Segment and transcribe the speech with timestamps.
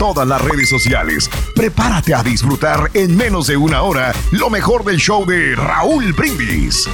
[0.00, 1.28] todas las redes sociales.
[1.54, 6.88] Prepárate a disfrutar en menos de una hora lo mejor del show de Raúl Brindis.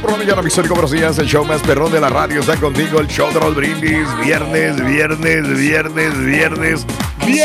[0.00, 1.18] Por la mañana, mis únicos buenos días.
[1.18, 2.98] El show más perrón de la radio está contigo.
[2.98, 4.08] El show de Raúl Brindis.
[4.24, 6.86] Viernes, viernes, viernes, viernes.
[7.26, 7.44] ¡Viernes!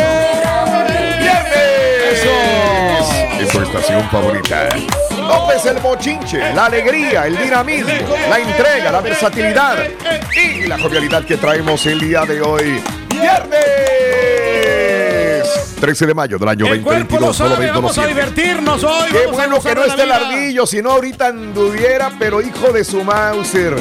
[3.37, 4.69] Es tu estación favorita.
[5.27, 9.78] López el bochinche, la alegría, el dinamismo, la entrega, la versatilidad
[10.35, 12.81] y la jovialidad que traemos el día de hoy.
[13.09, 13.62] ¡Viernes!
[15.81, 17.22] 13 de mayo del año El cuerpo 2022.
[17.22, 19.09] lo Solo sabe, vamos a divertirnos hoy.
[19.12, 22.72] Qué vamos a bueno que no esté el ardillo, si no ahorita anduviera, pero hijo
[22.72, 23.75] de su Mauser.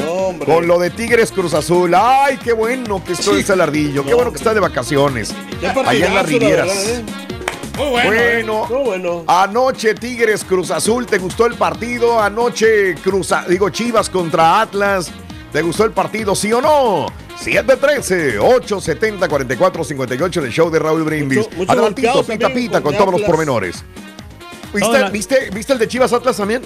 [0.47, 1.94] Con lo de Tigres Cruz Azul.
[1.94, 4.04] Ay, qué bueno que esto es el ardillo.
[4.04, 5.34] Qué bueno que está de vacaciones.
[5.87, 7.03] Allá en las Rivieras.
[7.80, 8.66] Muy bueno.
[8.84, 12.20] Bueno, anoche Tigres Cruz Azul, ¿te gustó el partido?
[12.20, 15.10] Anoche Cruz, digo Chivas contra Atlas,
[15.52, 17.06] ¿te gustó el partido, sí o no?
[17.38, 21.38] 713 870 4458 en el show de Raúl Brindis.
[21.38, 23.84] Mucho- mucho Adelantito, pita también pita con con todos los pormenores.
[24.74, 25.10] ¿Viste, Hola.
[25.10, 26.62] ¿viste, ¿Viste el de Chivas Atlas también?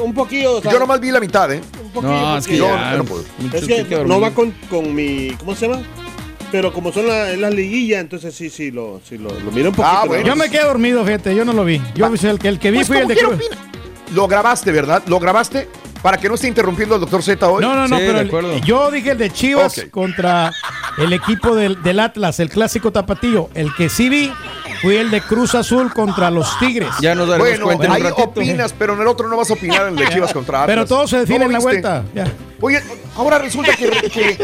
[0.00, 0.56] Un poquillo.
[0.58, 1.60] o sea, Yo nomás vi la mitad, ¿eh?
[1.82, 2.12] Un poquillo.
[2.12, 3.24] No, es que porque- ya, yo no puedo.
[3.38, 4.14] mucho Es que que dormir.
[4.14, 5.30] no va con, con mi.
[5.38, 5.82] ¿Cómo se llama?
[6.52, 9.70] Pero como son la, es la liguilla, entonces sí, sí, lo, sí, lo, lo miro
[9.70, 9.96] un poquito.
[9.96, 10.24] Ah, bueno.
[10.26, 11.82] Yo me quedé dormido, fíjate, yo no lo vi.
[11.94, 13.38] Yo vi el que, el que vi Pues, fue el de Cruz.
[14.14, 15.02] Lo grabaste, ¿verdad?
[15.08, 15.68] ¿Lo grabaste?
[16.02, 17.60] Para que no esté interrumpiendo al doctor Z hoy.
[17.60, 18.58] No, no, no, Sí, pero de el- acuerdo.
[18.58, 20.52] yo dije el de Chivas contra
[20.98, 23.50] el equipo del, del Atlas, el clásico tapatío.
[23.54, 24.32] El que sí vi
[24.82, 26.90] fue el de Cruz Azul contra los Tigres.
[27.00, 28.22] Ya nos daremos Bueno, cuenta en un ahí ratito.
[28.22, 30.74] opinas, pero en el otro no vas a opinar en el de Chivas contra Atlas.
[30.76, 31.72] Pero todo se define ¿No en la viste?
[31.72, 32.04] vuelta.
[32.14, 32.32] Ya.
[32.60, 32.80] Oye,
[33.16, 34.38] ahora resulta que, que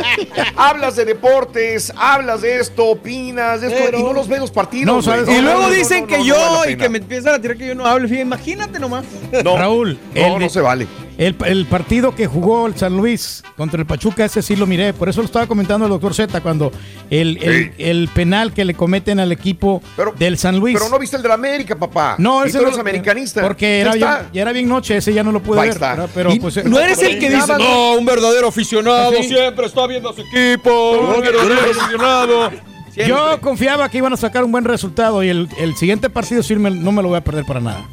[0.56, 4.50] hablas de deportes, hablas de esto, opinas de esto Pero- y no los ves los
[4.50, 4.94] partidos.
[4.96, 5.02] No.
[5.02, 5.28] ¿sabes?
[5.28, 7.38] Y luego dicen no, que no, yo no vale la y que me empiezan a
[7.40, 8.06] tirar que yo no hable.
[8.08, 9.04] Fíjate, imagínate nomás.
[9.44, 10.86] No, Raúl, no, no se vale.
[11.18, 14.92] El, el partido que jugó el San Luis contra el Pachuca, ese sí lo miré.
[14.94, 16.72] Por eso lo estaba comentando el doctor Z cuando
[17.10, 17.70] el, el- Sí.
[17.78, 20.74] el penal que le cometen al equipo Pero- del San Luis.
[20.76, 22.16] Pero no viste el de la América, papá.
[22.18, 23.42] No, ese no lo- americanista.
[23.42, 26.08] Porque era bien, ya era bien noche, ese ya no lo pude Ahí ver.
[26.14, 29.28] Pero pues, no eres el que dice, no, un verdadero aficionado Sí.
[29.28, 32.50] siempre está viendo a su equipo, un verdadero aficionado.
[32.92, 33.06] Siempre.
[33.08, 36.56] Yo confiaba que iban a sacar un buen resultado y el, el siguiente partido sí
[36.56, 37.88] me- no me lo voy a perder para nada.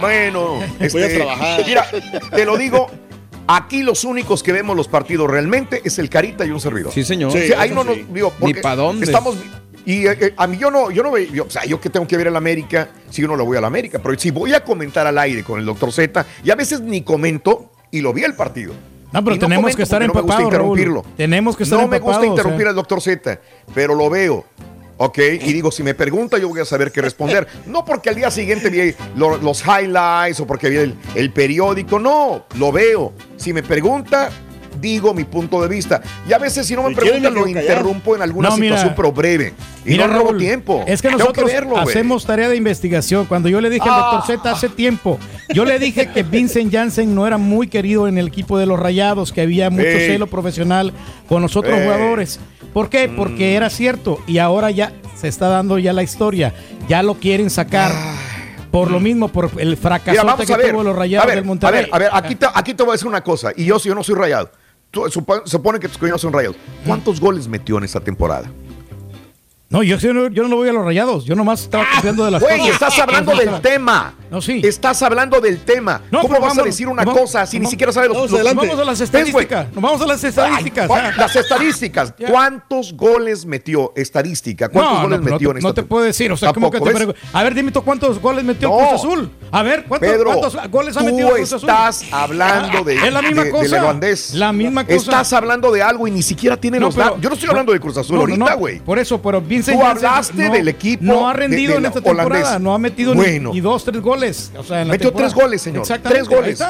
[0.00, 1.62] Bueno, este, a trabajar.
[1.66, 1.86] Mira,
[2.34, 2.86] te lo digo.
[3.48, 6.92] Aquí los únicos que vemos los partidos realmente es el Carita y un servidor.
[6.92, 7.30] Sí, señor.
[7.30, 7.88] O sea, ahí no sí.
[8.04, 9.06] nos digo, porque pa' dónde.
[9.06, 9.36] Estamos
[9.86, 11.88] y eh, eh, a mí yo no, yo no veo, yo- o sea, yo que
[11.88, 14.52] tengo que ver el América, si yo no lo voy al América, pero si voy
[14.52, 18.12] a comentar al aire con el doctor Z, y a veces ni comento y lo
[18.12, 18.74] vi el partido.
[19.12, 20.78] No, pero Y tenemos comento que estar porque no me gusta empapados, Raúl.
[20.78, 21.16] interrumpirlo.
[21.16, 22.70] Tenemos que estar No me gusta empapados, interrumpir o sea.
[22.70, 23.40] al doctor Z,
[23.74, 24.44] pero lo veo.
[24.98, 27.46] Ok, y digo, si me pregunta, yo voy a saber qué responder.
[27.66, 31.98] No porque al día siguiente vi lo- los highlights o porque vi el, el periódico,
[31.98, 33.12] no, lo veo.
[33.36, 34.30] Si me pregunta,
[34.80, 36.00] digo mi punto de vista.
[36.28, 38.76] Y a veces, si no me preguntan, lo interrumpo en alguna No, mira.
[38.76, 39.52] situación, pero breve.
[39.84, 40.82] Y Mira, no robo Raúl, tiempo.
[40.86, 43.26] Es que nosotros verlo, hacemos tarea de investigación.
[43.26, 45.18] Cuando yo le dije al doctor Z hace tiempo,
[45.52, 48.78] yo le dije que Vincent Janssen no era muy querido en el equipo de los
[48.78, 50.92] Rayados, que había mucho celo profesional
[51.28, 52.40] con los otros jugadores.
[52.72, 53.08] ¿Por qué?
[53.08, 56.54] Porque era cierto y ahora ya se está dando ya la historia.
[56.88, 57.92] Ya lo quieren sacar.
[58.70, 60.72] Por lo mismo, por el fracaso que a ver.
[60.72, 61.84] tuvo los a Rayados ver, del a Monterrey.
[61.84, 63.52] ver, a ver, aquí te, aquí te voy a decir una cosa.
[63.56, 64.50] Y yo, si yo no soy rayado.
[65.44, 66.56] Supone que tus coños son rayados.
[66.84, 68.50] ¿Cuántos goles metió en esta temporada?
[69.68, 71.24] No, yo, yo no, yo no voy a los Rayados.
[71.24, 72.74] Yo nomás estaba copiando de las Güey, cosas.
[72.74, 74.14] estás hablando del tema.
[74.30, 74.60] No, sí.
[74.64, 76.02] Estás hablando del tema.
[76.10, 78.54] No, ¿Cómo vas a vamos- decir una vamos- cosa si ni siquiera sabes los, los-
[78.54, 79.66] vamos a las estadísticas.
[79.72, 80.88] Nos vamos a las estadísticas.
[80.90, 81.12] Ay, ah.
[81.16, 82.14] Las estadísticas.
[82.28, 83.92] ¿Cuántos goles metió?
[83.96, 84.68] Estadística.
[84.68, 86.30] ¿Cuántos no, goles metió en esta no te puedo decir.
[86.30, 88.70] O sea, ¿cómo que te A ver, dime tú cuántos goles metió.
[88.70, 89.30] Cruz Azul.
[89.50, 91.68] A ver, ¿cuántos, Pedro, cuántos goles ha metido Cruz Azul?
[91.68, 93.80] estás hablando de, Es la misma de- cosa.
[93.80, 94.34] holandés.
[94.34, 94.96] La misma cosa.
[94.96, 97.20] Estás hablando de algo y ni siquiera tiene los datos.
[97.20, 98.78] Yo no estoy hablando de Cruz Azul ahorita, güey.
[98.80, 101.86] Por eso, pero Vincent Tú Janssen hablaste no- del equipo No ha rendido de en
[101.86, 102.26] esta temporada.
[102.40, 102.60] holandés.
[102.60, 103.50] No ha metido Bueno.
[103.50, 104.52] ni, ni dos, tres goles.
[104.56, 105.32] O sea, en la Metió temporada.
[105.34, 105.82] tres goles, señor.
[105.82, 106.28] Exactamente.
[106.28, 106.62] Tres goles.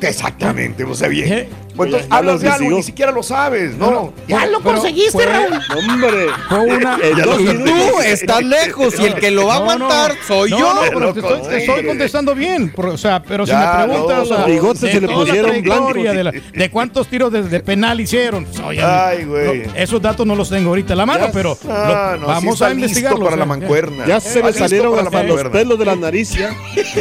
[0.00, 1.48] Exactamente, o sea, bien.
[1.76, 1.78] ¿Eh?
[1.78, 4.12] Pues entonces Ya hablas de algo y ni siquiera lo sabes, ¿no?
[4.28, 5.60] Ya lo conseguiste, Raúl.
[5.76, 6.26] Hombre.
[6.48, 6.98] Fue una.
[7.38, 9.72] Y tú estás lejos y el que lo va a No, no.
[9.90, 10.74] aguantar soy No, yo.
[10.74, 11.86] no, pero te estoy, te estoy hombre.
[11.88, 12.72] contestando bien.
[12.72, 15.08] por- o sea, pero si me preguntas, no, o sea, los bigotes de se le
[15.08, 15.94] pusieron blancos.
[15.94, 18.46] De, la- de cuántos tiros de, de penal hicieron.
[18.64, 19.66] Oye, Ay, güey.
[19.66, 21.32] no, esos datos no los tengo ahorita a la mano, Ya.
[21.32, 23.16] pero Ah, lo- no, vamos sí está a investigarlo.
[23.18, 24.06] listo para o la mancuerna.
[24.06, 25.50] Ya se me listo salieron hasta los mancuerna.
[25.52, 26.50] pelos de la nariz ya.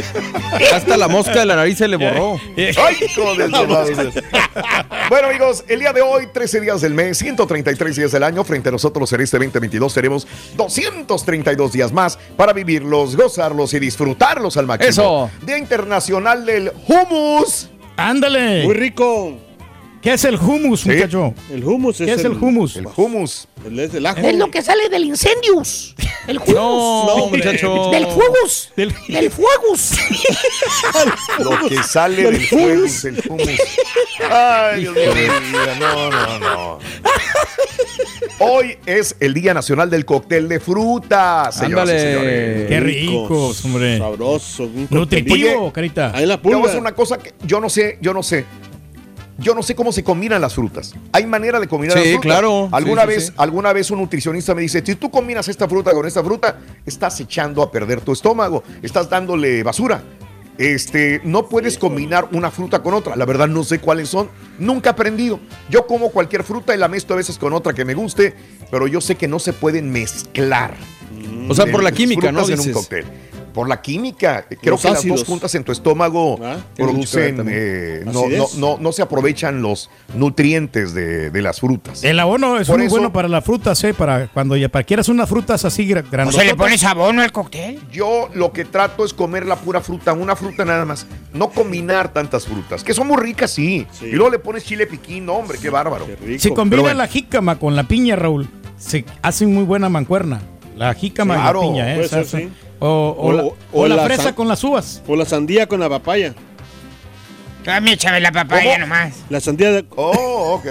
[0.76, 2.40] Hasta la mosca de la nariz se le borró.
[2.58, 4.24] Ay, hijo de su madre.
[5.10, 8.44] Bueno, amigos, el día de hoy, 13 días del mes, 133 días del año.
[8.44, 10.28] Frente a nosotros en este 2022 tenemos
[10.58, 14.90] 232 días más para vivirlos, gozarlos y disfrutarlos al máximo.
[14.90, 15.30] Eso.
[15.46, 17.70] Día Internacional del Hummus.
[17.98, 18.64] Ándale.
[18.64, 19.45] Muy rico.
[20.06, 21.34] ¿Qué es el hummus, muchacho?
[21.52, 22.76] El hummus es ¿Qué es el hummus?
[22.78, 23.48] El hummus.
[23.66, 24.20] El, es el ajo.
[24.20, 25.96] Es lo que sale del incendios.
[26.28, 27.06] El juego.
[27.18, 27.90] No, muchacho.
[27.92, 28.72] Del fuegos.
[28.78, 29.92] Del- Del fuegos.
[31.40, 33.50] Lo que sale del fuego es el hummus.
[34.30, 35.32] Ay, Dios mío.
[35.80, 36.80] No, no, no.
[38.40, 42.00] Hoy es el Día Nacional del Cóctel de Frutas, señoras y Ándale.
[42.14, 42.68] señores.
[42.68, 43.98] Qué ricos, hombre.
[43.98, 44.70] Sabroso.
[44.90, 45.74] Nutritivo, coctelillo.
[45.74, 46.12] carita.
[46.14, 46.68] Ahí la Te voy a pulga.
[46.68, 48.46] decir una cosa que yo no sé, yo no sé.
[49.38, 50.94] Yo no sé cómo se combinan las frutas.
[51.12, 52.32] Hay manera de combinar Sí, las frutas.
[52.32, 52.70] claro.
[52.72, 53.34] Alguna Sí, sí, vez, sí.
[53.38, 57.20] alguna vez un nutricionista me dice, si tú combinas esta fruta con esta fruta, estás
[57.20, 60.02] echando a perder tu estómago, estás dándole basura.
[60.58, 63.18] Este, no puedes combinar una fruta con otra.
[63.18, 64.30] La verdad no sé cuáles son.
[64.58, 65.40] Nunca he aprendido.
[65.70, 68.34] Yo como cualquier fruta y la mezclo a veces con otra que me guste,
[68.72, 70.76] pero yo sé que no se pueden mezclar.
[71.50, 72.48] O sea, por la química, ¿no?
[72.48, 73.04] en un cóctel.
[73.56, 74.46] Por la química.
[74.62, 78.78] Creo Los que las dos juntas en tu estómago Ah, producen, eh, no, no, no,
[78.80, 82.04] no se aprovechan los nutrientes de, de las frutas.
[82.04, 83.94] El abono es Por muy eso- bueno para las frutas, ¿eh?
[83.94, 87.32] Para cuando ya para quieras unas frutas así gra- ¿O se le pones abono al
[87.32, 87.80] cóctel?
[87.92, 91.08] Yo lo que trato es comer la pura fruta, una fruta nada más.
[91.34, 93.88] No combinar tantas frutas, que son muy ricas, sí.
[93.92, 94.08] Sí.
[94.08, 96.06] Y luego le pones chile piquín, no, hombre, qué bárbaro.
[96.06, 96.40] Qué rico.
[96.42, 96.98] Si combina bueno.
[96.98, 100.42] la jícama con la piña, Raúl, se hace muy buena mancuerna.
[100.76, 101.96] La jícama Claro, y la piña, ¿eh?
[101.96, 102.50] puede ser, sí.
[102.80, 105.02] O, o O- la, o o la la fresa con las uvas.
[105.08, 106.34] O la sandía con la papaya.
[107.68, 108.78] A mí échame la papaya ¿Cómo?
[108.80, 109.14] nomás.
[109.30, 110.68] La sandía de- Oh, ok.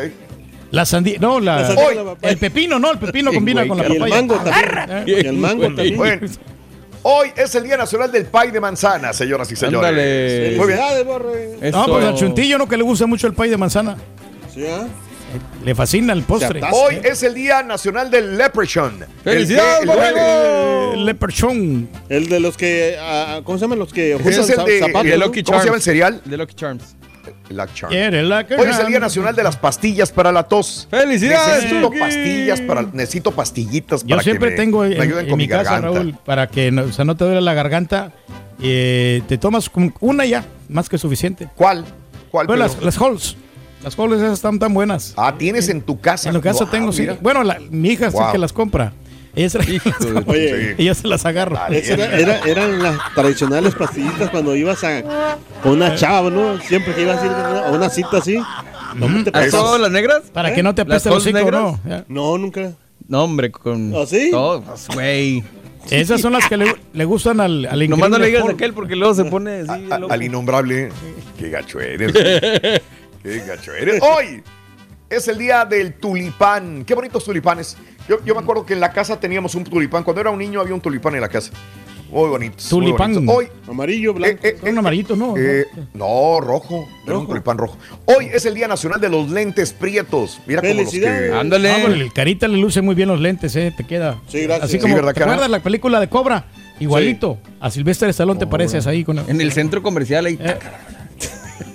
[0.71, 2.33] La sandía, no, la, La sandía Hoy, con la papaya.
[2.33, 4.15] el pepino, no, el pepino combina güey, con la Y el papaya.
[4.17, 5.05] mango también.
[5.07, 5.97] Y el mango también.
[5.97, 6.27] Bueno,
[7.03, 9.89] hoy es el Día Nacional del Pay de Manzana, señoras y señores.
[9.89, 10.55] Ándale.
[10.57, 10.79] Muy bien.
[11.07, 11.71] Borre.
[11.73, 13.97] No, pues al chuntillo no que le gusta mucho el pay de manzana.
[14.53, 14.87] Sí, ¿ah?
[15.65, 16.61] Le fascina el postre.
[16.73, 19.05] Hoy es el Día Nacional del Leprechaun.
[19.23, 19.89] ¡Felicidades,
[20.95, 21.09] El
[22.09, 22.97] el- de los que.
[23.01, 25.19] ah, ¿Cómo se llaman los que Ese es el de, zapatos?
[25.19, 25.85] Lucky ¿Cómo se llama el Charms.
[25.85, 26.23] cereal?
[26.25, 26.97] De Lucky Charms.
[27.51, 27.95] Lucky Charms.
[28.59, 30.87] Hoy es el Día Nacional de las pastillas para la tos.
[30.91, 31.99] ¡Felicidades, Necesito Chucky!
[31.99, 35.39] pastillas para, necesito pastillitas Yo para siempre que me, tengo me en, ayuden en con
[35.39, 35.99] mi mi, casa, garganta.
[35.99, 38.13] Raúl, para que no, o sea, no te duele la garganta.
[38.63, 41.49] eh, te tomas una ya, más que suficiente.
[41.55, 41.85] ¿Cuál?
[42.31, 42.47] ¿Cuál?
[42.47, 43.37] Bueno, las, las Halls.
[43.85, 45.13] Las Halls esas están tan buenas.
[45.17, 46.29] Ah, tienes en tu casa.
[46.31, 47.03] En la casa Guau, tengo, sí.
[47.03, 47.19] mira.
[47.21, 48.23] Bueno, la- mi hija es Wow.
[48.27, 48.93] la que las compra.
[49.37, 50.83] Ella se, Hijo de- Oye, Sí.
[50.83, 51.21] ella se las.
[51.25, 51.31] Esa
[51.71, 55.03] era- era- eran las tradicionales pastillitas cuando ibas a
[55.63, 56.59] con una chava, ¿no?
[56.61, 58.39] Siempre que ibas a ir a una, a una cita así.
[58.99, 60.23] ¿Cómo te ¿A todas las negras?
[60.33, 61.81] Para que no te ¿Las apeste el Halls hocico?
[61.85, 62.05] ¿no?
[62.09, 62.73] No, nunca.
[63.09, 63.93] No, hombre, con.
[63.95, 64.31] ¿Ah, sí?
[64.31, 64.63] Todo,
[64.95, 65.43] güey.
[65.91, 68.73] Esas son las que le, le gustan al, al Nomás no le digas a aquel
[68.73, 69.87] porque luego se pone así.
[69.91, 70.13] A- loco.
[70.15, 70.89] al innombrable.
[71.39, 72.13] Qué gacho eres.
[73.25, 74.01] Qué gacho eres.
[74.03, 74.43] Hoy
[75.11, 76.85] es el día del tulipán.
[76.85, 77.77] Qué bonitos tulipanes.
[78.09, 80.05] Yo, yo me acuerdo que en la casa teníamos un tulipán.
[80.05, 81.51] Cuando era un niño había un tulipán en la casa.
[82.11, 82.71] Muy bonitos.
[82.73, 83.15] muy Tulipán.
[83.15, 83.35] bonitos.
[83.37, 84.39] Hoy, Amarillo, blanco.
[84.47, 85.35] eh, eh, Son amarillitos, ¿no?
[85.39, 85.65] eh,
[85.95, 86.87] no, rojo.
[87.07, 87.77] Era un tulipán rojo.
[88.05, 90.39] Hoy es el Día Nacional de los Lentes Prietos.
[90.47, 91.33] Mira como los que...
[91.35, 91.71] Ándale.
[91.73, 94.21] Ah, bueno, el carita le luce muy bien los lentes, eh, te queda.
[94.29, 94.65] Sí, gracias.
[94.65, 96.45] Así Sí, como, ¿verdad, ¿te acuerdas la película de Cobra?
[96.79, 97.39] Igualito.
[97.59, 100.39] A Silvestre Stallone te pareces ahí con En el centro comercial ahí.
[100.41, 100.59] Eh.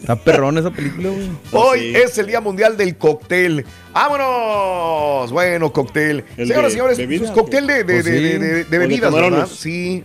[0.09, 1.29] Está perrón esa película, güey.
[1.51, 1.93] Hoy Sí.
[1.95, 3.63] es el Día Mundial del Cóctel.
[3.93, 5.31] ¡Vámonos!
[5.31, 6.25] Bueno, cóctel.
[6.35, 8.23] ¿El Señoras y señores, pues, cóctel de, de- Pues de- sí.
[8.23, 9.47] de- de- de O de bebidas, ¿verdad?
[9.47, 10.03] Sí.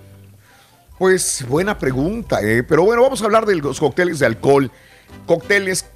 [0.99, 2.62] Pues buena pregunta, ¿eh?
[2.62, 4.70] Pero bueno, vamos a hablar de los cócteles de alcohol.
[5.25, 5.87] Cócteles.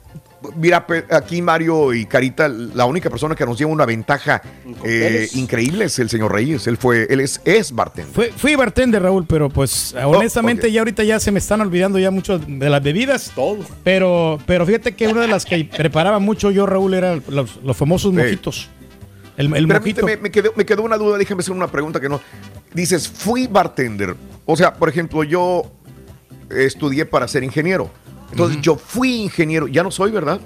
[0.57, 4.41] Mira, aquí Mario y Carita, la única persona que nos lleva una ventaja
[4.85, 6.67] eh, increíble es el señor Reyes.
[6.69, 8.15] Él fue, él es, es bartender.
[8.15, 10.75] Fui, fui bartender, Raúl, pero pues honestamente Oh, ok.
[10.75, 13.33] ya ahorita ya se me están olvidando ya mucho de las bebidas.
[13.35, 13.59] Todo.
[13.83, 17.77] Pero, pero fíjate que una de las que preparaba mucho yo, Raúl, era los, los
[17.77, 18.17] famosos Sí.
[18.19, 18.69] mojitos.
[19.37, 19.69] El, el mojito.
[20.03, 22.21] Permíteme, me quedó, me quedó una duda, déjame hacer una pregunta que no.
[22.75, 24.15] Dices, fui bartender.
[24.47, 25.71] O sea, por ejemplo, yo
[26.51, 27.91] estudié para ser ingeniero.
[28.31, 29.67] Entonces, yo fui ingeniero.
[29.69, 30.41] Ya no soy, ¿verdad?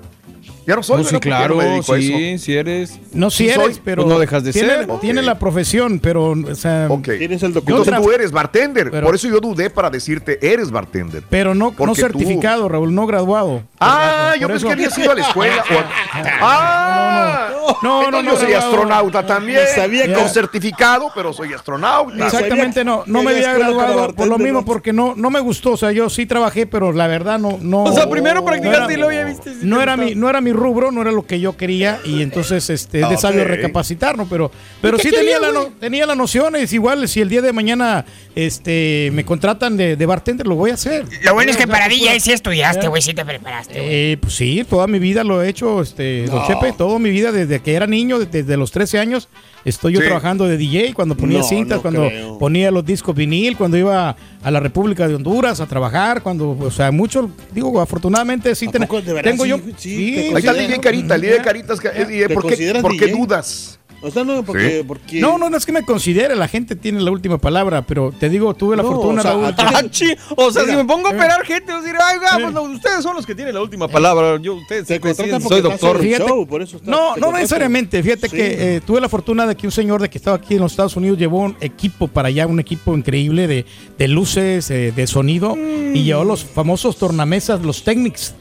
[0.66, 2.06] Ya no soy, Pues sí, no claro, me dedico a eso.
[2.16, 2.98] sí, sí eres.
[3.12, 4.86] No si Sí eres, soy, pero pues no dejas de tiene, ser.
[5.00, 5.26] tiene Ok.
[5.26, 7.02] la profesión, pero o sea, Ok.
[7.18, 7.84] Tienes el Entonces documento.
[7.84, 8.90] Yo tra- tú eres bartender.
[8.90, 11.22] Pero- Por eso yo dudé para decirte, eres bartender.
[11.28, 13.62] pero no, no Porque tú- certificado, Raúl, no graduado.
[13.80, 15.64] Ah, Por yo pensé que habías ido a la escuela.
[15.68, 17.48] o- Ah,
[17.82, 18.64] No, no, Entonces no, yo soy no, no.
[18.66, 19.60] astronauta también.
[19.74, 22.26] Sabía con certificado, pero soy astronauta.
[22.26, 24.64] Exactamente, no, no me había graduado por lo mismo, ¿no?
[24.64, 25.72] porque no, no me gustó.
[25.72, 27.84] O sea, yo sí trabajé, pero la verdad no, no.
[27.84, 29.52] O sea, primero no practicaste y luego ya viste.
[29.62, 32.70] No era mi, no era mi rubro, no era lo que yo quería y entonces
[32.70, 34.26] este es de sabio recapacitar, ¿no?
[34.28, 37.52] Pero, pero sí tenía la, no- tenía la noción, es igual si el día de
[37.52, 38.04] mañana
[38.34, 41.04] este me contratan de, de bartender, lo voy a hacer.
[41.22, 44.12] Lo bueno es que para DJ sí estudiaste, güey, sí te preparaste.
[44.12, 47.32] eh, pues sí, toda mi vida lo he hecho, este, Don Chepe, toda mi vida
[47.32, 49.28] desde que era niño, desde, desde los 13 años,
[49.64, 50.06] estoy yo Sí.
[50.06, 52.38] trabajando de DJ, cuando ponía No, cintas, no cuando creo.
[52.38, 56.70] ponía los discos vinil, cuando iba a la República de Honduras a trabajar, cuando, o
[56.70, 58.88] sea, mucho, digo, afortunadamente sí ¿A ten-
[59.22, 59.50] tengo sí?
[59.50, 61.80] yo, Sí, te Ahí está el DJ Carita, el DJ Caritas.
[61.80, 63.78] que- eh, ¿Te ¿Por qué, por qué dudas?
[64.02, 64.78] O sea, no, porque.
[64.80, 64.84] Sí.
[64.86, 68.12] porque No, no, no es que me considere, la gente tiene la última palabra, pero
[68.18, 69.62] te digo, tuve la No, fortuna, o sea, Raúl, a- que-
[70.30, 71.14] Ah, O sea, Mira, si me pongo a eh.
[71.16, 73.88] operar gente, voy a decir, ay, vamos, no, ustedes son los que tienen la última
[73.88, 74.38] palabra.
[74.40, 75.96] Yo, ustedes Te se deciden, contratan soy doctor.
[75.96, 78.02] en el Fíjate- show, por eso No, no necesariamente.
[78.02, 78.36] Fíjate Sí.
[78.36, 80.72] que eh, tuve la fortuna de que un señor de que estaba aquí en los
[80.72, 83.66] Estados Unidos llevó un equipo para allá, un equipo increíble de,
[83.98, 88.34] de luces, eh, de sonido, y llevó los famosos tornamesas, los Technics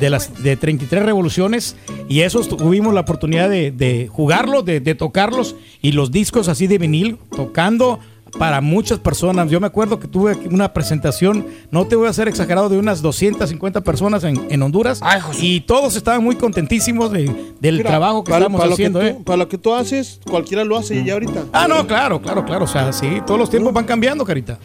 [0.00, 1.76] de las de 33 revoluciones,
[2.08, 6.66] y esos tuvimos la oportunidad de, de jugarlos, de, de tocarlos, y los discos así
[6.66, 7.98] de vinil, tocando
[8.38, 9.48] para muchas personas.
[9.50, 13.00] Yo me acuerdo que tuve una presentación, no te voy a hacer exagerado, de unas
[13.00, 18.24] 250 personas en, en Honduras, Ay, y todos estaban muy contentísimos de- del Mira, trabajo
[18.24, 19.00] que para- estamos para lo haciendo.
[19.00, 19.16] que ¿eh?
[19.24, 21.44] Para lo que tú haces, cualquiera lo hace ya ahorita.
[21.52, 22.64] Ah, no, claro, claro, claro.
[22.64, 24.58] O sea, sí, todos los tiempos van cambiando, Carita.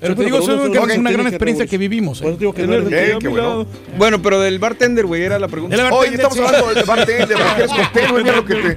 [0.00, 2.20] Pero Sí, te digo, pero es uno- una, gran que experiencia que vivimos.
[2.20, 2.36] Por ¿eh?
[2.38, 3.16] digo que el Eh,
[3.96, 4.20] bueno.
[4.22, 5.74] pero del bartender, güey, era la pregunta.
[5.76, 8.76] El Oye, estamos hablando del bartender, porque eres cóctel, güey, mira lo que te...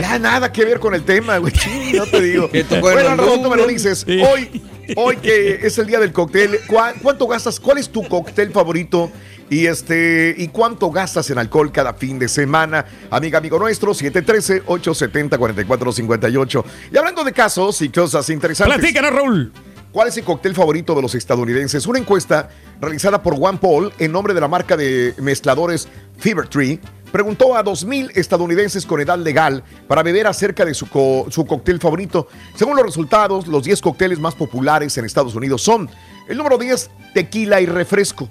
[0.00, 1.52] Ya nada que ver con el tema, güey,
[1.94, 2.50] no te digo.
[2.50, 3.56] Que Bueno, al rato Honduras.
[3.58, 4.04] me lo dices.
[4.06, 4.22] Sí.
[4.22, 4.62] Hoy,
[4.96, 7.60] hoy que es el día del cóctel, ¿cuá- ¿cuánto gastas?
[7.60, 9.10] ¿Cuál es tu cóctel favorito?
[9.50, 12.86] Y este, ¿y cuánto gastas en alcohol cada fin de semana?
[13.10, 16.64] Amiga, amigo nuestro, 713-870-4458.
[16.92, 18.78] Y hablando de casos y cosas interesantes.
[18.78, 19.52] Platícanos, Raúl.
[19.94, 21.86] ¿Cuál es el cóctel favorito de los estadounidenses?
[21.86, 22.48] Una encuesta
[22.80, 25.86] realizada por One Paul en nombre de la marca de mezcladores
[26.18, 26.80] Fever Tree
[27.12, 31.78] preguntó a 2.000 estadounidenses con edad legal para beber acerca de su, co- su cóctel
[31.78, 32.26] favorito.
[32.56, 35.88] Según los resultados, los 10 cócteles más populares en Estados Unidos son
[36.28, 38.28] el número 10, tequila y refresco.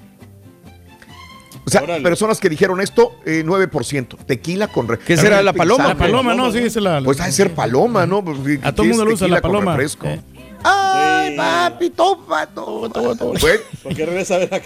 [1.66, 2.04] O sea, Órale.
[2.04, 4.18] personas que dijeron esto, eh, 9%.
[4.26, 5.08] Tequila con refresco.
[5.08, 5.88] ¿Qué será, la paloma?
[5.88, 7.02] La paloma, no, sí, es la.
[7.02, 8.22] Pues ha de ser paloma, ¿no?
[8.22, 9.72] Pues, A todo ¿qué el es mundo le gusta la paloma.
[9.78, 10.08] refresco?
[10.08, 10.20] Eh.
[10.64, 11.38] Ay, Sí.
[11.38, 13.16] papi, toma, toma, toma.
[13.40, 14.66] Bueno, Porque regresa a ver acá.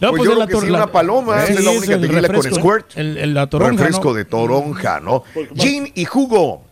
[0.00, 2.20] No, Pues pues yo creo que sí, una paloma, Sí, es la única el tequila
[2.28, 2.86] con refresco, squirt.
[2.98, 4.14] El, el- la toronja, refresco ¿no?
[4.14, 5.22] de toronja, ¿no?
[5.54, 6.64] Gin y jugo.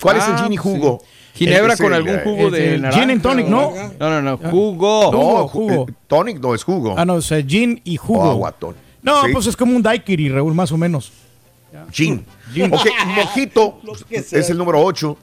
[0.00, 0.80] ¿Cuál es el Ah, gin y pues sí.
[0.80, 1.02] jugo?
[1.34, 3.00] Ginebra con el, algún eh, jugo es de el naranja.
[3.00, 3.72] gin and tonic, ¿no?
[4.00, 5.10] No, no, no, jugo.
[5.12, 5.86] No, Jugo, ju- jugo.
[5.88, 6.94] eh, tonic no es jugo.
[6.96, 8.30] Ah, no, o sea, gin y O jugo.
[8.30, 8.78] agua tonic.
[9.02, 11.12] No, Sí, pues es como un daiquiri, Raúl, más o menos.
[11.92, 12.24] Gin.
[12.52, 12.72] Gin.
[12.74, 12.80] Ok,
[13.14, 13.78] mojito
[14.10, 15.16] es el número 8.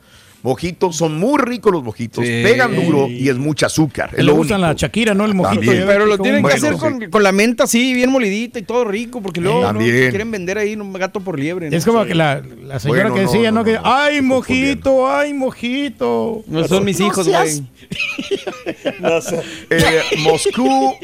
[0.43, 2.25] Mojitos, son muy ricos los mojitos.
[2.25, 2.41] Sí.
[2.43, 4.11] Pegan duro y es mucha azúcar.
[4.13, 4.73] Es Le lo gustan único.
[4.73, 5.25] la Shakira, ¿no?
[5.25, 5.61] El mojito.
[5.65, 5.83] También.
[5.87, 7.09] Pero que lo tienen que hacer sí.
[7.09, 9.79] con, la menta así, bien molidita y todo rico, porque luego ¿no?
[9.79, 11.69] Quieren vender ahí un gato por liebre.
[11.69, 11.75] ¿no?
[11.75, 13.65] Es como que la, la señora Bueno, que no, decía, no, ¿no?
[13.65, 13.93] que, no, no.
[13.93, 16.43] ay, mojito, ay, mojito.
[16.47, 17.63] No son mis hijos, güey.
[18.99, 19.41] No sé.
[19.69, 20.95] Eh, Moscú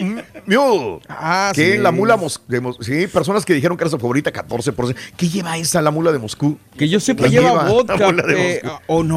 [0.45, 0.99] Mule.
[1.07, 4.31] Ah, que la mula mos de Mos- Sí, personas que dijeron que era su favorita,
[4.31, 4.95] 14%.
[5.15, 6.57] ¿Qué lleva esa, la mula de Moscú?
[6.77, 7.97] Que yo sepa ¿Qué lleva, vodka.
[7.97, 8.23] La bola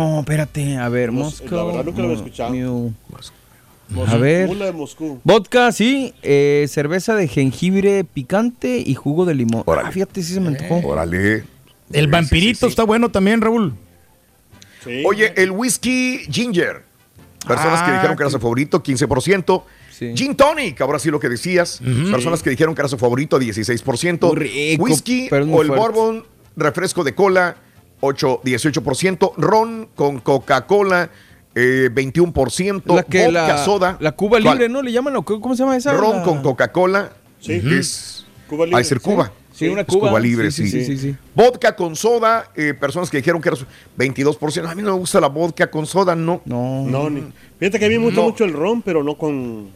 [0.06, 0.14] eh, Moscú.
[0.14, 0.76] no, espérate.
[0.76, 1.56] A ver, Moscow.
[1.56, 2.50] la verdad nunca lo había escuchado.
[3.88, 4.10] Mule.
[4.10, 4.48] A ver.
[4.48, 5.20] Mula de Moscú.
[5.22, 6.12] Vodka, sí.
[6.22, 9.62] eh, cerveza de jengibre picante y jugo de limón.
[9.64, 9.88] Órale.
[9.88, 10.80] Ah, fíjate si se me antojó.
[10.86, 11.44] Órale.
[11.92, 12.70] El Sí, vampirito sí, sí.
[12.70, 13.74] está bueno también, Raúl.
[14.82, 15.02] Sí.
[15.06, 16.82] Oye, el whisky ginger.
[17.46, 19.62] Personas que dijeron que era su favorito, 15%.
[19.92, 20.12] Sí.
[20.16, 21.80] Gin tonic, ahora sí lo que decías.
[22.10, 24.26] Personas que dijeron que era su favorito, 16%.
[24.26, 25.74] Muy rico, Whisky o el fuerte.
[25.76, 26.24] bourbon,
[26.56, 27.56] refresco de cola,
[28.00, 29.32] 8, 18%.
[29.36, 31.10] Ron con Coca-Cola,
[31.54, 32.94] eh, 21%.
[32.94, 33.96] La que vodka la, soda.
[34.00, 34.54] la Cuba ¿Cuál?
[34.58, 34.82] libre, ¿no?
[34.82, 35.22] ¿Le llaman?
[35.22, 35.92] ¿Cómo se llama esa?
[35.92, 37.12] Ron La- con Coca-Cola.
[37.40, 37.52] Sí.
[37.64, 38.26] Es.
[38.48, 39.04] Cuba libre, de ser sí.
[39.04, 39.32] Cuba.
[39.52, 40.20] Sí, una Es Cuba.
[40.20, 40.84] libre, Sí, sí.
[40.84, 41.16] sí, sí, sí.
[41.34, 43.64] Vodka con soda, eh, personas que dijeron que era su
[43.96, 44.68] 22%.
[44.70, 46.42] A mí no me gusta la vodka con soda, no.
[46.44, 46.84] No.
[46.86, 47.22] No, ni.
[47.58, 48.26] Fíjate que a mí me gusta No.
[48.28, 49.70] mucho el ron, pero no con,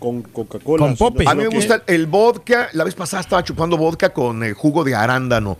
[0.00, 0.86] con Coca-Cola.
[0.86, 1.28] Con Popeye.
[1.30, 2.68] A mí me gusta el vodka.
[2.72, 5.56] La vez pasada estaba chupando vodka con eh, jugo de arándano.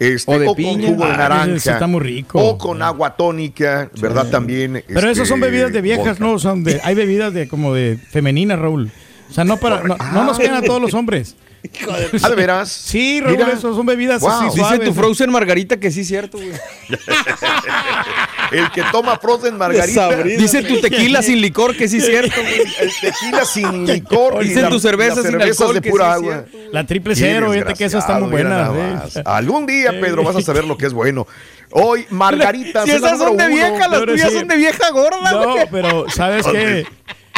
[0.00, 0.88] Este, O de con piña.
[0.88, 1.54] jugo de Ah, naranja.
[1.72, 2.42] está muy rico.
[2.42, 4.28] O con agua tónica, ¿verdad?
[4.30, 4.82] También.
[4.88, 6.24] Pero este, esas son bebidas de viejas, vodka.
[6.24, 6.38] ¿no?
[6.38, 8.90] Son de, hay bebidas de como de femeninas, Raúl.
[9.28, 11.36] O sea, no para, no, no nos quedan a todos los hombres.
[12.22, 12.70] Ah, de veras.
[12.70, 13.52] Sí, Raúl, Mira.
[13.52, 14.30] eso son bebidas Wow.
[14.30, 14.80] así Dice suaves.
[14.88, 16.50] tu Frozen Margarita que sí es cierto, güey.
[18.52, 20.08] El que toma Frozen Margarita.
[20.08, 20.36] Desabrida.
[20.40, 22.60] Dice tu tequila sin licor que sí es cierto, güey.
[22.80, 24.42] El tequila sin licor.
[24.42, 26.44] Dicen tu cerveza sin cervezas alcohol de que pura sí agua.
[26.50, 26.58] cierto.
[26.72, 28.70] La triple cero, fíjate que esa está muy buena.
[28.74, 29.22] ¿eh?
[29.24, 31.26] Algún día, Pedro, vas a saber lo que es bueno.
[31.70, 32.84] Hoy, Margaritas.
[32.86, 34.38] Si esas son de vieja, las tuyas sí.
[34.38, 35.66] son de vieja gorda, No, güey.
[35.70, 36.86] pero ¿sabes qué?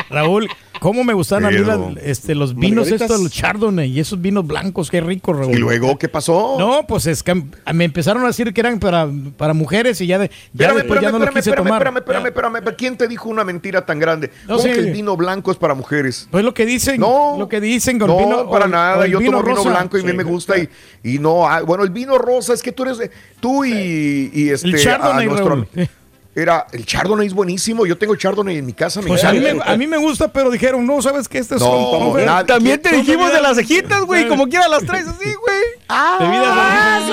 [0.08, 0.48] Raúl,
[0.82, 3.02] ¿cómo me gustan a mí las- este, los vinos Margaritas.
[3.10, 4.90] estos, los Chardonnay y esos vinos blancos?
[4.90, 5.54] Qué rico, Raúl.
[5.54, 6.56] ¿Y luego qué pasó?
[6.58, 10.18] No, pues es que me empezaron a decir que eran para, para mujeres y ya,
[10.18, 11.80] de, ya Espérame, después espérame, ya no lo espérame, quise espérame, tomar.
[11.82, 12.76] espérame, espérame, espérame, espérame.
[12.76, 14.30] ¿Quién te dijo una mentira tan grande?
[14.48, 14.72] No, ¿Cómo sí.
[14.74, 16.26] que el vino blanco es para mujeres?
[16.30, 18.72] Pues lo que dicen, No, lo que dicen, con no, el vino, para o el-
[18.74, 19.06] o nada.
[19.06, 20.68] Yo tomo vino blanco y a mí me gusta y,
[21.04, 21.48] y no.
[21.48, 22.98] ah, bueno, el vino rosa es que tú eres,
[23.40, 24.68] tú y, y este.
[24.68, 25.68] El Chardonnay, a nuestro- Raúl.
[26.34, 27.84] Era el Chardonnay es buenísimo.
[27.84, 29.02] Yo tengo Chardonnay en mi casa.
[29.02, 31.38] me Pues a mí, me, a mí me gusta, pero dijeron, no, ¿sabes qué?
[31.38, 34.26] Este es No, También te dijimos ¿Dónde de las cejitas, güey.
[34.28, 35.62] Como quiera las traes así, güey.
[36.20, 37.12] bebidas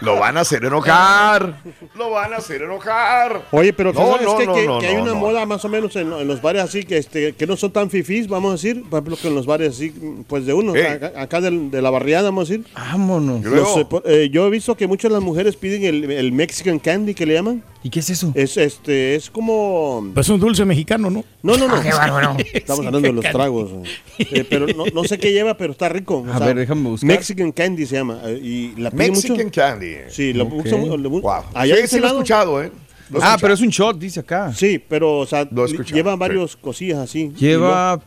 [0.00, 1.54] Lo van a hacer enojar.
[1.94, 3.42] Lo van a hacer enojar.
[3.50, 4.46] Oye, pero No, ¿sabes no, qué?
[4.46, 5.16] no, que, no, que hay una no.
[5.16, 7.88] moda más o menos en, en los bares así que este que no son tan
[7.90, 9.94] fifís, vamos a decir, por ejemplo, que en los bares así,
[10.26, 10.84] pues de uno, Ey.
[10.86, 12.66] acá, acá del- de la barriada, vamos a decir.
[12.74, 13.42] Vámonos.
[13.44, 16.78] Los, eh, eh, yo he visto que muchas de las mujeres piden el, el Mexican
[16.78, 17.61] Candy que le llaman.
[17.84, 18.30] ¿Y qué es eso?
[18.36, 21.24] Es este, es como Pues un dulce mexicano, ¿no?
[21.42, 21.82] no, no, no.
[21.82, 22.36] Qué bárbaro.
[22.52, 23.70] Estamos hablando de los tragos.
[24.18, 24.44] eh.
[24.48, 26.24] Pero no, no sé qué lleva, pero está rico.
[26.32, 27.08] A ver, déjame buscar.
[27.08, 28.20] Mexican Candy se llama.
[28.24, 29.50] eh, Y la Mexican mucho.
[29.52, 29.94] Candy.
[30.10, 30.64] Sí, lo Ok.
[30.64, 31.42] usan mu- le- Wow.
[31.54, 32.70] Allá sí, lo he escuchado, ¿eh?
[33.10, 33.38] Lo Ah, escuchado.
[33.40, 34.52] pero es un shot, dice acá.
[34.54, 36.20] Sí, pero o sea, escuchado, llevan sí.
[36.20, 37.32] varias cosillas así.
[37.36, 38.00] Lleva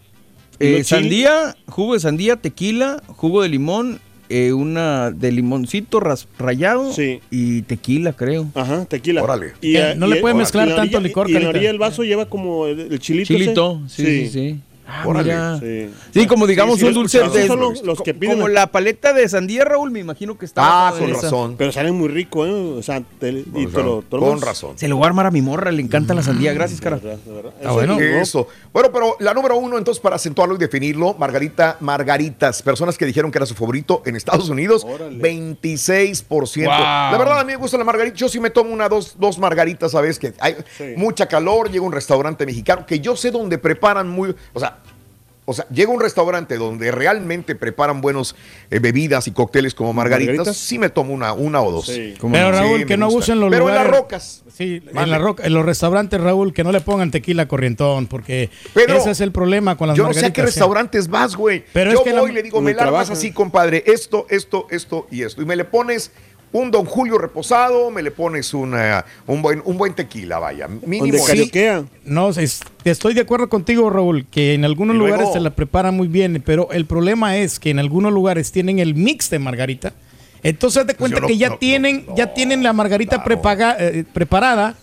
[0.59, 6.91] eh, sandía, jugo de sandía, tequila, jugo de limón, eh, una de limoncito ras- rayado
[6.93, 7.19] Sí.
[7.31, 8.47] y tequila, creo.
[8.55, 9.23] Ajá, tequila.
[9.23, 9.53] Órale.
[9.61, 11.43] Y, Eh, eh, no y le el- puede mezclar la tanto orilla- licor, Y en
[11.43, 13.33] la orilla del vaso lleva como el, el chilito.
[13.33, 13.43] ese.
[13.43, 14.59] Chilito, sí, sí, sí.
[14.87, 15.59] Ah, mira.
[15.59, 15.89] Sí.
[16.13, 18.35] Sí, como digamos sí, un dulce de los, los que piden.
[18.35, 21.21] como la paleta de sandía, Raúl, me imagino que está Ah, con esa.
[21.23, 21.55] razón.
[21.57, 22.51] Pero salen muy ricos, ¿eh?
[22.77, 24.03] O sea, te, y Con te lo razón.
[24.09, 24.29] tomas.
[24.29, 24.77] Con razón.
[24.77, 26.53] Se lo voy a armar a mi morra, le encanta la sandía.
[26.53, 26.97] Gracias, cara.
[26.97, 27.51] De verdad, de verdad.
[27.57, 27.99] Ah, Eso bueno.
[27.99, 28.47] Eso.
[28.71, 33.31] Bueno, pero la número uno, entonces, para acentuarlo y definirlo, Margarita, Margaritas, personas que dijeron
[33.31, 35.17] que era su favorito en Estados Unidos, Órale.
[35.19, 36.65] 26%.
[36.65, 36.71] Wow.
[37.11, 38.15] La verdad, a mí me gusta la margarita.
[38.15, 40.19] Yo sí me tomo una, dos, dos margaritas, ¿sabes?
[40.19, 40.93] Que hay Sí.
[40.97, 44.35] mucha calor, llega a un restaurante mexicano, que yo sé dónde preparan muy.
[44.53, 44.74] O sea.
[45.47, 48.35] O sea, llega a un restaurante donde realmente preparan buenos
[48.71, 50.57] eh, bebidas y cócteles como margaritas, ¿Margaritas?
[50.57, 51.85] sí me tomo una, una o dos.
[51.85, 52.15] Sí.
[52.19, 52.57] ¿Cómo Pero no?
[52.57, 53.17] Raúl, Sí, que me no gusta.
[53.33, 53.91] abusen los Pero en lugares.
[53.91, 54.43] las rocas.
[54.51, 58.49] Sí, en, la roca, en los restaurantes, Raúl, que no le pongan tequila corrientón, porque
[58.73, 60.35] Pedro, ese es el problema con las Yo no sé a margaritas.
[60.35, 61.63] qué restaurantes vas, güey.
[61.73, 64.65] Pero Yo es que la- voy y le digo, me largas así, compadre, esto, esto,
[64.71, 65.41] esto y esto.
[65.41, 66.11] Y me le pones
[66.59, 70.67] un Don Julio reposado, me le pones una, un, buen, un buen tequila, vaya.
[70.67, 71.17] Mínimo.
[71.25, 71.51] Sí.
[72.05, 75.49] No, es- estoy de acuerdo contigo, Raúl, que en algunos Y luego- lugares se la
[75.49, 79.39] preparan muy bien, pero el problema es que en algunos lugares tienen el mix de
[79.39, 79.93] margarita.
[80.43, 83.25] Entonces, haz de cuenta no- que ya no- tienen, no, ya tienen la margarita claro.
[83.41, 84.75] prepaga- eh, preparada.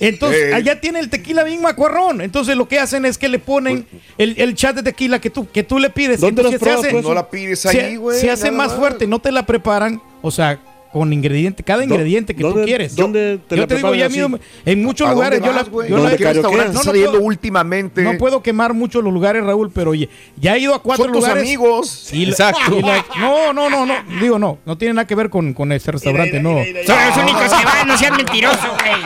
[0.00, 0.52] Entonces, Ey.
[0.54, 2.22] allá tiene el tequila bien macuarrón.
[2.22, 3.86] Entonces, lo que hacen es que le ponen
[4.18, 6.20] el, el chat de tequila que tú, que tú le pides.
[6.20, 7.08] ¿Dónde Entonces, se probado hace- eso?
[7.08, 8.18] No la pides se, ahí, güey.
[8.18, 10.58] se hace nada más fuerte, no te la preparan, o sea,
[10.92, 12.94] con ingrediente, cada ingrediente que tú quieres.
[12.94, 15.62] dónde te yo la te digo, ya mismo, en muchos ¿A lugares dónde yo la,
[15.62, 16.32] vas, yo ¿Dónde la- ¿Qué carioquea?
[16.32, 18.02] restaurante no, estás no saliendo puedo- últimamente?
[18.02, 21.12] no puedo quemar mucho los lugares, Raúl, pero ya, ya he ido a cuatro Son
[21.14, 21.42] tus lugares.
[21.42, 22.10] amigos.
[22.12, 22.78] Y la- Exacto.
[22.78, 25.72] y la- no, no, no, no, digo no, no tiene nada que ver con, con
[25.72, 26.56] este restaurante, no.
[26.86, 29.02] Son los únicos que van, no sean mentirosos, güey.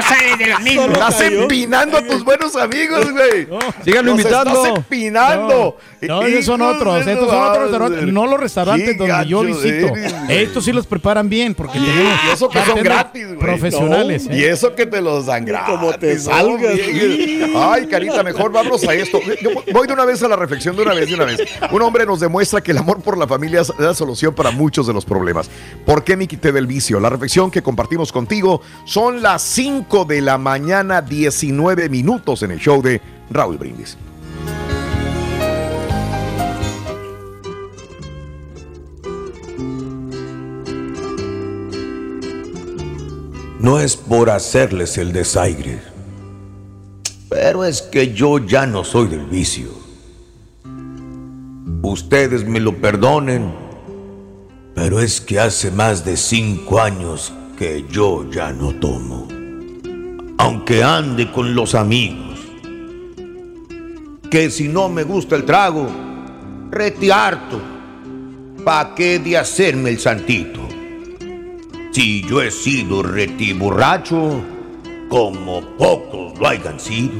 [0.00, 0.88] No No sales de los mismos.
[0.90, 3.48] Estás empinando a tus buenos amigos, güey.
[3.84, 4.64] Síganlo Los invitando.
[4.64, 5.76] Estás empinando.
[6.02, 7.06] No, esos son otros.
[7.06, 9.92] Estos son otros restaurantes, no los restaurantes donde yo visito.
[10.28, 13.38] Estos sí los preparan bien porque Y- tenemos y eso que son gratis, güey.
[13.38, 14.26] Profesionales.
[14.26, 14.38] No, ¿eh?
[14.38, 15.74] Y eso que te los dan gratis.
[15.74, 16.20] Como te ¿no?
[16.20, 16.72] salgas.
[17.56, 19.18] Ay, Carita, mejor vámonos a esto.
[19.42, 21.40] Yo voy de una vez a la reflexión, de una vez, de una vez.
[21.70, 24.86] Un hombre nos demuestra que el amor por la familia es la solución para muchos
[24.86, 25.50] de los problemas.
[25.84, 27.00] ¿Por qué me quité del vicio?
[27.00, 29.42] La reflexión que compartimos contigo son las
[29.90, 33.98] 5 de la mañana, 19 minutos en el show de Raúl Brindis.
[43.58, 45.80] No es por hacerles el desaire,
[47.28, 49.70] pero es que yo ya no soy del vicio.
[51.82, 53.52] Ustedes me lo perdonen,
[54.72, 59.39] pero es que hace más de cinco años que yo ya no tomo.
[60.42, 62.40] Aunque ande con los amigos.
[64.30, 65.86] Que si no me gusta el trago,
[66.70, 67.60] rete harto.
[68.64, 70.60] ¿Pa' qué de hacerme el santito?
[71.92, 74.42] Si yo he sido reti borracho,
[75.10, 77.12] como pocos lo hayan sido.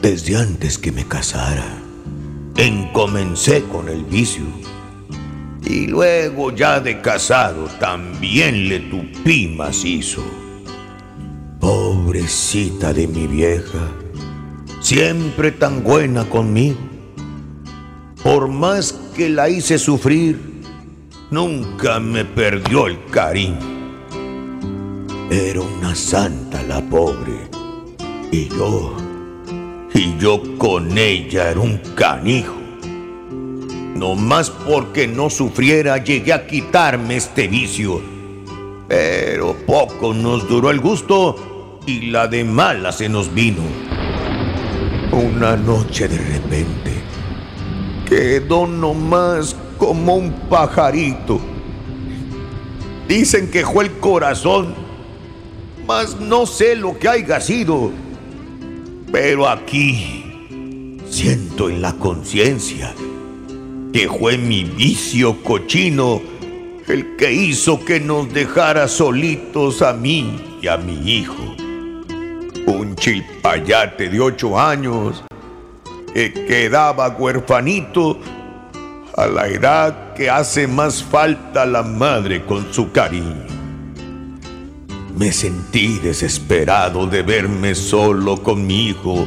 [0.00, 1.82] Desde antes que me casara,
[2.56, 4.44] encomencé con el vicio.
[5.64, 10.24] Y luego ya de casado también le tupí macizo.
[11.60, 13.92] Pobrecita de mi vieja,
[14.80, 16.78] siempre tan buena conmigo.
[18.22, 20.62] Por más que la hice sufrir,
[21.30, 23.58] nunca me perdió el cariño.
[25.30, 27.48] Era una santa la pobre.
[28.32, 28.96] Y yo,
[29.94, 32.59] y yo con ella era un canijo.
[34.00, 38.00] No más porque no sufriera llegué a quitarme este vicio.
[38.88, 43.60] Pero poco nos duró el gusto y la de mala se nos vino.
[45.12, 46.92] Una noche de repente
[48.08, 51.38] quedó nomás como un pajarito.
[53.06, 54.74] Dicen que fue el corazón,
[55.86, 57.92] mas no sé lo que haya sido.
[59.12, 62.94] Pero aquí siento en la conciencia
[63.92, 66.20] que fue mi vicio cochino
[66.86, 71.54] el que hizo que nos dejara solitos a mí y a mi hijo.
[72.66, 75.24] Un chilpayate de ocho años
[76.12, 78.18] que quedaba huerfanito
[79.16, 83.46] a la edad que hace más falta la madre con su cariño.
[85.16, 89.26] Me sentí desesperado de verme solo con mi hijo.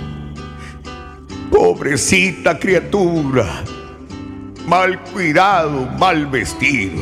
[1.51, 3.63] Pobrecita criatura,
[4.67, 7.01] mal cuidado, mal vestido,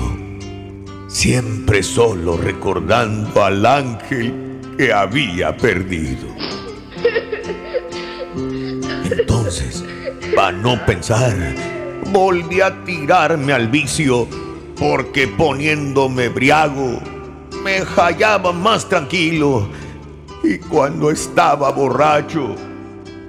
[1.08, 4.34] siempre solo recordando al ángel
[4.78, 6.28] que había perdido.
[9.12, 9.84] Entonces,
[10.36, 11.36] para no pensar,
[12.12, 14.28] volví a tirarme al vicio,
[14.78, 17.00] porque poniéndome briago,
[17.64, 19.70] me hallaba más tranquilo.
[20.44, 22.56] Y cuando estaba borracho,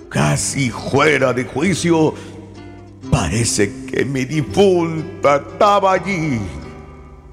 [0.09, 2.15] casi fuera de juicio,
[3.13, 6.41] parece que mi difunta estaba allí,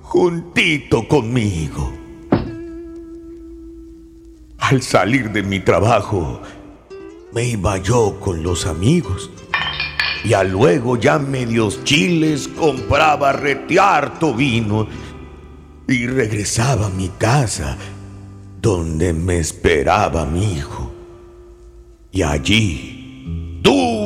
[0.02, 1.94] juntito conmigo.
[4.58, 6.42] Al salir de mi trabajo,
[7.32, 9.32] me iba yo con los amigos.
[10.26, 14.86] Y a luego ya medios chiles compraba rete harto vino
[15.88, 17.78] y regresaba a mi casa
[18.62, 20.92] donde me esperaba mi hijo.
[22.12, 22.99] Y allí,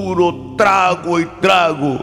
[0.03, 1.99] duro trago y trago,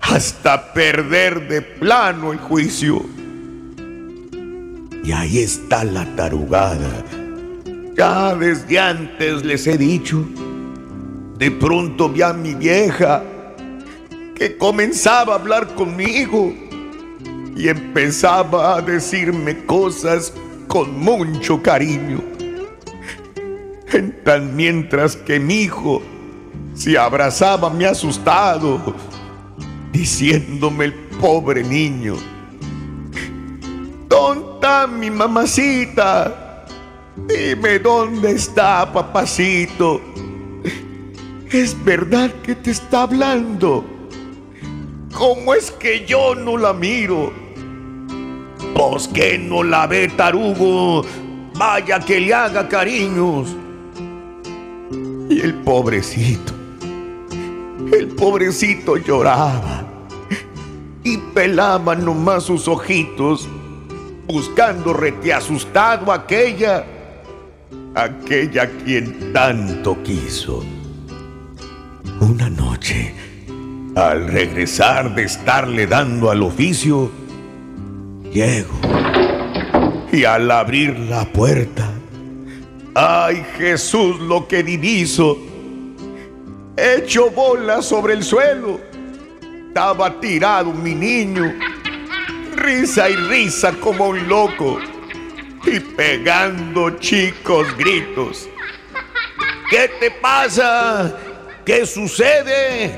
[0.00, 3.04] hasta perder de plano el juicio.
[5.04, 7.04] Y ahí está la tarugada.
[7.96, 10.24] Ya desde antes les he dicho,
[11.38, 13.22] de pronto vi a mi vieja
[14.34, 16.52] que comenzaba a hablar conmigo
[17.56, 20.32] y empezaba a decirme cosas
[20.66, 22.22] con mucho cariño.
[23.92, 26.02] En tan mientras que mi hijo
[26.78, 28.94] se abrazaba me asustado,
[29.90, 32.14] diciéndome el pobre niño,
[34.08, 36.64] tonta mi mamacita,
[37.26, 40.00] dime dónde está papacito.
[41.50, 43.84] Es verdad que te está hablando.
[45.12, 47.32] ¿Cómo es que yo no la miro?
[48.74, 51.02] Pues que no la ve tarugo.
[51.54, 53.56] Vaya que le haga cariños.
[55.28, 56.57] Y el pobrecito,
[57.92, 59.84] el pobrecito lloraba
[61.04, 63.48] y pelaba nomás sus ojitos
[64.26, 66.84] buscando rete asustado aquella,
[67.94, 70.62] aquella quien tanto quiso.
[72.20, 73.14] Una noche,
[73.94, 77.10] al regresar de estarle dando al oficio,
[78.30, 78.78] llego
[80.12, 81.90] y al abrir la puerta,
[82.94, 85.47] ¡ay Jesús lo que diviso!
[86.80, 88.80] Hecho bola sobre el suelo,
[89.66, 91.52] estaba tirado mi niño,
[92.54, 94.78] risa y risa como un loco,
[95.66, 98.48] y pegando chicos gritos.
[99.68, 101.18] ¿Qué te pasa?
[101.64, 102.96] ¿Qué sucede?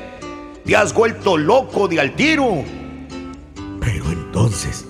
[0.63, 2.63] ¿Te has vuelto loco de al tiro?
[3.79, 4.85] Pero entonces,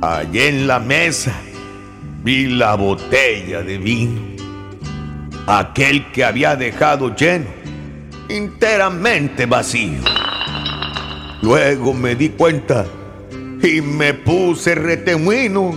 [0.00, 1.32] allí en la mesa,
[2.24, 4.20] vi la botella de vino.
[5.46, 7.61] Aquel que había dejado lleno,
[8.36, 10.00] enteramente vacío.
[11.42, 12.86] Luego me di cuenta
[13.62, 15.72] y me puse retemuino.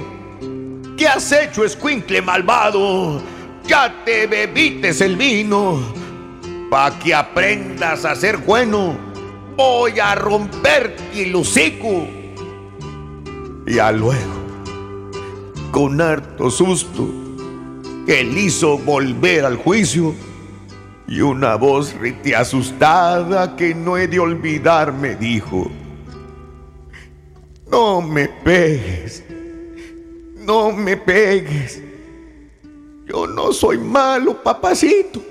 [0.98, 3.22] ¿Qué has hecho, escuincle malvado?
[3.68, 5.80] Ya te bebites el vino.
[6.70, 8.98] Pa' que aprendas a ser bueno,
[9.58, 12.08] voy a romperte el hocico.
[13.68, 14.34] Y a luego,
[15.72, 17.08] con harto susto,
[18.08, 20.13] él hizo volver al juicio
[21.08, 25.72] y una voz rite asustada que no he de olvidar me dijo,
[27.70, 29.24] no me pegues,
[30.38, 31.82] no me pegues,
[33.06, 35.22] yo no soy malo, papacito.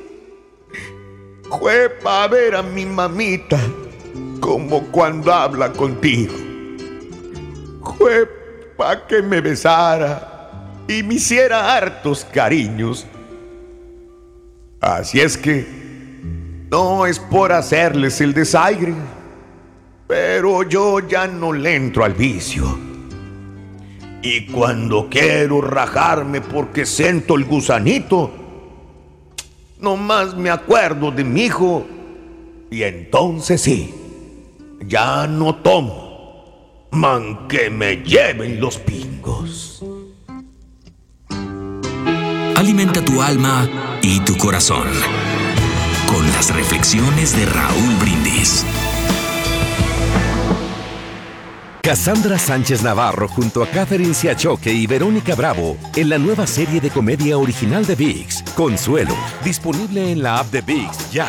[1.59, 3.61] Fue para ver a mi mamita
[4.41, 6.35] como cuando habla contigo.
[7.99, 8.29] Fue
[9.09, 13.07] que me besara y me hiciera hartos cariños.
[14.85, 15.67] Así es que
[16.71, 18.95] no es por hacerles el desaire,
[20.07, 22.79] pero yo ya no le entro al vicio.
[24.21, 28.31] Y cuando quiero rajarme porque siento el gusanito,
[29.81, 31.87] nomás me acuerdo de mi hijo
[32.71, 33.95] y entonces sí,
[34.87, 39.74] ya no tomo, man que me lleven los pingos.
[42.65, 43.69] Alimenta tu alma
[44.01, 44.89] y tu corazón
[46.11, 48.65] con las reflexiones de Raúl Brindis.
[51.83, 56.89] Cassandra Sánchez Navarro junto a Catherine Siachoque y Verónica Bravo en la nueva serie de
[56.89, 61.29] comedia original de VIX, Consuelo, disponible en la app de VIX ya.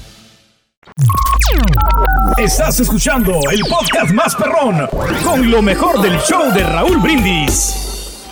[2.37, 4.87] Estás escuchando el podcast más perrón
[5.23, 8.27] con lo mejor del show de Raúl Brindis.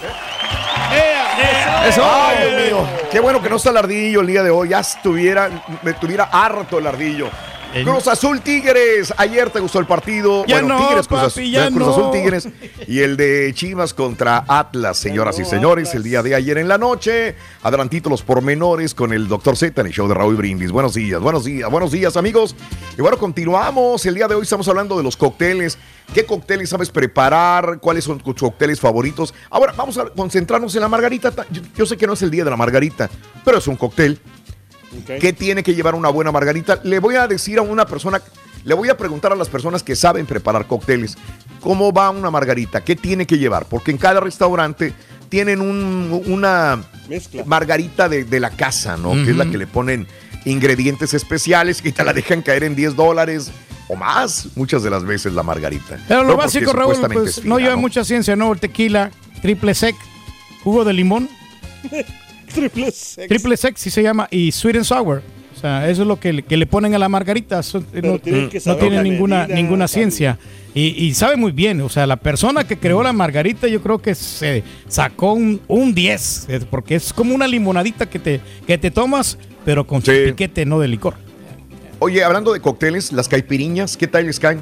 [1.87, 2.89] Eso, ay, Dios mío.
[3.11, 4.69] Qué bueno que no está el ardillo el día de hoy.
[4.69, 7.29] Ya estuviera, me tuviera harto el ardillo.
[7.73, 9.13] Cruz Azul Tigres.
[9.17, 10.45] Ayer te gustó el partido.
[10.45, 11.89] Ya bueno, no, Tigres, Cruz, papi, Cruz no.
[11.91, 12.47] Azul Tigres.
[12.87, 15.93] Y el de Chivas contra Atlas, señoras y señores.
[15.93, 17.35] El día de ayer en la noche.
[17.63, 19.55] Adelantito los pormenores con el Dr.
[19.55, 20.71] Z en el show de Raúl Brindis.
[20.71, 22.55] Buenos días, buenos días, buenos días, amigos.
[22.97, 24.05] Y bueno, continuamos.
[24.05, 25.77] El día de hoy estamos hablando de los cócteles.
[26.13, 27.79] ¿Qué cócteles sabes preparar?
[27.79, 29.33] ¿Cuáles son tus cócteles favoritos?
[29.51, 31.31] Ahora, vamos a concentrarnos en la margarita.
[31.51, 33.09] Yo, yo sé que no es el día de la margarita,
[33.45, 34.19] pero es un cóctel.
[35.19, 36.79] ¿Qué tiene que llevar una buena margarita?
[36.83, 38.21] Le voy a decir a una persona,
[38.63, 41.17] le voy a preguntar a las personas que saben preparar cócteles,
[41.59, 42.83] ¿cómo va una margarita?
[42.83, 43.65] ¿Qué tiene que llevar?
[43.65, 44.93] Porque en cada restaurante
[45.29, 46.83] tienen un- una
[47.45, 49.11] margarita de, de la casa, ¿no?
[49.13, 50.07] Que es la que le ponen
[50.45, 53.51] ingredientes especiales y te la dejan caer en 10 dólares
[53.89, 55.97] o más, muchas de las veces la margarita.
[56.07, 58.51] Pero lo No, básico, Raúl, pues es no lleva mucha ciencia, ¿no?
[58.53, 59.95] El tequila, triple sec,
[60.63, 61.29] jugo de limón.
[62.53, 63.27] triple sec.
[63.27, 65.21] Triple sí se llama, y sweet and sour.
[65.55, 67.59] O sea, eso es lo que, le- que le ponen a la margarita.
[67.59, 70.39] Eso, no, que tiene ninguna, medida, ninguna ciencia.
[70.73, 71.81] Y, y sabe muy bien.
[71.81, 75.93] O sea, la persona que creó la margarita, yo creo que se sacó un, un
[75.93, 76.47] 10.
[76.69, 80.79] Porque es como una limonadita que te, que te tomas, pero con su piquete, no
[80.79, 81.15] de licor.
[81.99, 84.61] Oye, hablando de cócteles, las caipiriñas, ¿qué tal les caen?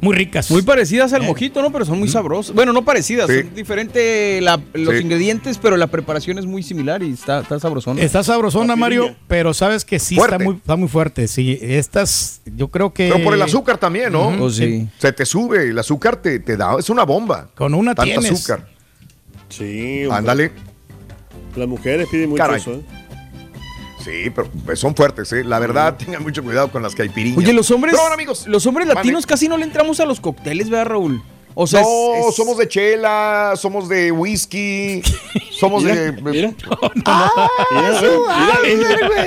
[0.00, 0.50] Muy ricas.
[0.50, 1.72] Muy parecidas al mojito, ¿no?
[1.72, 2.54] Pero son muy sabrosas.
[2.54, 3.40] Bueno, no parecidas, Sí.
[3.40, 4.42] son diferentes
[4.74, 5.02] los Sí.
[5.02, 8.00] ingredientes, pero la preparación es muy similar y está, está sabrosona.
[8.00, 11.26] Está sabrosona, Mario, pero sabes que sí está muy, está muy fuerte.
[11.26, 13.10] Sí, estas, yo creo que.
[13.12, 14.28] Pero por el azúcar también, ¿no?
[14.28, 14.88] Ujú, sí.
[14.98, 17.48] Se te sube, el azúcar te, te da, es una bomba.
[17.56, 18.30] Con una Tanta tienes.
[18.32, 18.66] azúcar.
[19.48, 20.16] Sí, hombre.
[20.18, 20.52] Ándale.
[21.56, 22.60] Las mujeres piden mucho Caray.
[22.60, 22.80] eso, ¿eh?
[24.08, 25.44] Sí, pero pues, son fuertes, ¿eh?
[25.44, 27.38] La verdad, tengan mucho cuidado con las caipiriñas.
[27.38, 30.70] Oye, los hombres, Pero amigos, los hombres latinos casi no le entramos a los cócteles,
[30.70, 31.22] ¿verdad, Raúl?
[31.60, 35.02] O sea, no, es- es- somos de chela, somos de whisky,
[35.58, 36.12] somos Mira, de.
[36.22, 36.52] mira.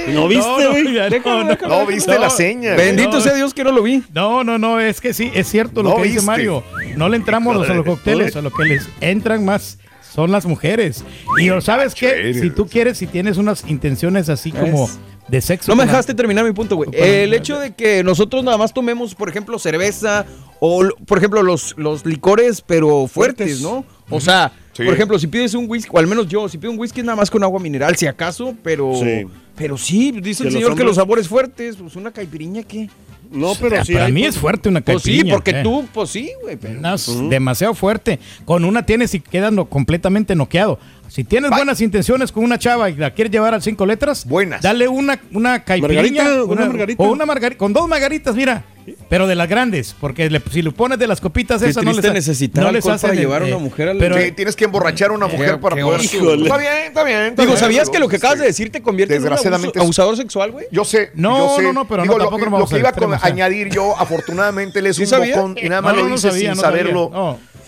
[0.07, 1.59] ¿No viste, No, güey?
[1.67, 2.75] no, viste la seña.
[2.75, 3.21] Bendito No.
[3.21, 4.03] sea Dios que no lo vi.
[4.13, 6.21] No, no, no, es que sí, es cierto lo No que dice.
[6.21, 6.63] Mario.
[6.95, 9.77] No le entramos los- a los cócteles, a lo que les entran más
[10.13, 11.03] son las mujeres.
[11.39, 12.33] Y ¿sabes qué?
[12.33, 15.71] Si tú quieres, si tienes unas intenciones así como Es- de sexo.
[15.71, 16.89] No me dejaste terminar mi punto, güey.
[16.93, 20.25] El hecho de que nosotros nada más tomemos, por ejemplo, cerveza
[20.59, 23.61] o, por ejemplo, los, los licores, pero fuertes.
[23.61, 23.85] ¿no?
[24.09, 24.83] O sea, Sí.
[24.83, 27.15] por ejemplo, si pides un whisky, o al menos yo, si pido un whisky nada
[27.17, 28.93] más con agua mineral, si acaso, pero...
[28.95, 29.25] Sí.
[29.55, 32.89] Pero sí, dice el los señor que los sabores fuertes, pues una caipiriña, ¿qué?
[33.31, 35.33] No, pero sí Para hay- mí es fuerte una Pues sí, caipirinha.
[35.35, 35.63] porque eh.
[35.63, 36.77] tú, pues sí, güey, pero...
[36.77, 38.19] Una es demasiado fuerte.
[38.45, 40.79] Con una tienes y quedas no- completamente noqueado.
[41.11, 44.61] Si tienes buenas intenciones con una chava y la quieres llevar a cinco letras, Buenas.
[44.61, 46.23] dale una, una caipirinha.
[46.23, 47.03] Margarita, una margarita.
[47.03, 48.63] O una margarita, con dos margaritas, mira.
[49.09, 52.13] Pero de las grandes, porque le- si le pones de las copitas esas, no les,
[52.13, 54.63] necesitar no les alcohol para llevar a eh, una mujer al- pero, Sí, tienes que
[54.65, 56.01] emborrachar a una mujer para poder.
[56.01, 56.43] Híjole.
[56.43, 57.17] Está bien, está bien.
[57.25, 59.33] está Digo, bien, ¿sabías pero, que lo que acabas de decir te convierte en un
[59.33, 60.65] abuso- abusador sexual, güey?
[60.71, 61.11] Yo sé.
[61.13, 61.61] No, yo sé.
[61.63, 63.19] no, no, pero Digo, lo, tampoco que- lo a iba a ¿eh?
[63.21, 66.15] añadir yo, afortunadamente, él es ¿Sí un bocón y nada más No, lo no, no
[66.15, 66.79] dice sabía, sin no sabía.
[66.79, 67.11] saberlo.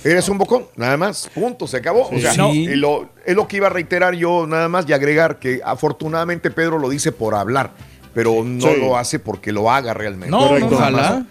[0.03, 1.29] Eres un bocón, nada más.
[1.33, 2.09] Punto, se acabó.
[2.09, 2.41] O sea, Sí.
[2.63, 6.51] y lo- es lo que iba a reiterar yo, nada más, y agregar que afortunadamente
[6.51, 7.71] Pedro lo dice por hablar,
[8.13, 8.79] pero no Sí.
[8.79, 10.29] lo hace porque lo haga realmente.
[10.31, 10.75] No, Correcto.
[10.75, 11.25] Ojalá.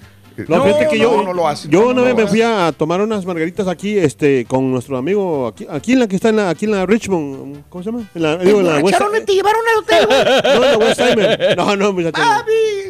[0.48, 1.68] No, No, que no, yo, no lo hace.
[1.68, 2.30] yo una no vez me hace.
[2.30, 6.16] fui a tomar unas margaritas aquí, este, con nuestro amigo aquí, aquí en la que
[6.16, 8.08] está en la, aquí en la Richmond, ¿cómo se llama?
[8.14, 10.56] En la, digo, en la West, te llevaron al hotel, güey.
[10.56, 11.00] no, en la West.
[11.58, 11.92] No, no.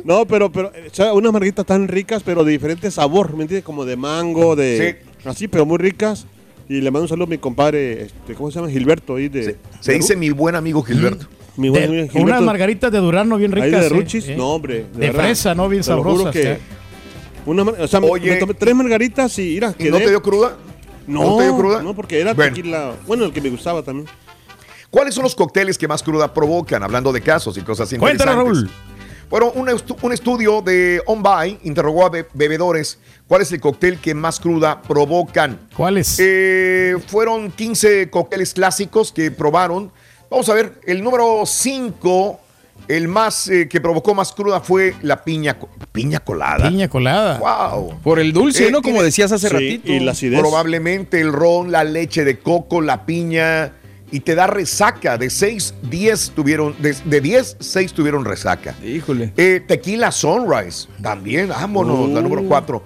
[0.04, 3.64] No, pero, pero, o sea, unas margaritas tan ricas, pero de diferente sabor, ¿me entiendes?
[3.64, 6.26] Como de mango, de, así, pero muy ricas.
[6.68, 8.70] Y le mando un saludo a mi compadre, este, ¿cómo se llama?
[8.70, 9.56] Gilberto, ahí de.
[9.80, 11.26] Se de dice Ru- mi buen amigo Gilberto.
[11.56, 12.42] mi buen de- amigo unas Gilberto.
[12.44, 13.80] margaritas de Durano bien Ahí ricas.
[13.80, 14.36] de eh, Ruchis, eh.
[14.36, 14.86] no, hombre.
[14.94, 15.24] De verdad.
[15.24, 15.68] fresa, ¿no?
[15.68, 16.58] Bien sabrosas, que eh.
[17.44, 18.30] una, o sea, me- Oye.
[18.30, 20.56] me tomé tres margaritas y mira, ¿Y no te dio cruda?
[21.06, 21.82] No, ¿No te dio cruda?
[21.82, 22.54] No, porque era Bueno.
[22.54, 22.92] tequila.
[23.06, 24.06] Bueno, el que me gustaba también.
[24.88, 26.82] ¿Cuáles son los cócteles que más cruda provocan?
[26.82, 28.70] Hablando de casos y cosas Cuéntanos, interesantes.
[28.70, 28.70] Raúl.
[29.32, 33.98] Bueno, un, estu- un estudio de OnBuy interrogó a be- bebedores cuál es el cóctel
[33.98, 35.58] que más cruda provocan.
[35.74, 36.18] ¿Cuáles?
[36.20, 39.90] Eh, fueron 15 cócteles clásicos que probaron.
[40.30, 42.40] Vamos a ver, el número 5,
[42.88, 46.68] el más eh, que provocó más cruda fue la piña, co- piña colada.
[46.68, 47.38] Piña colada.
[47.38, 48.00] Wow.
[48.02, 48.82] Por el dulce, Eh, ¿no?
[48.82, 49.92] Como decías hace Sí, ratito.
[49.92, 50.38] y la acidez.
[50.40, 53.72] Probablemente el ron, la leche de coco, la piña
[54.12, 55.18] y te da resaca.
[55.18, 58.76] De 6, 10 tuvieron, de, de 10, 6 tuvieron resaca.
[58.84, 59.32] Híjole.
[59.36, 62.84] Eh, tequila Sunrise, también, vámonos, la número 4.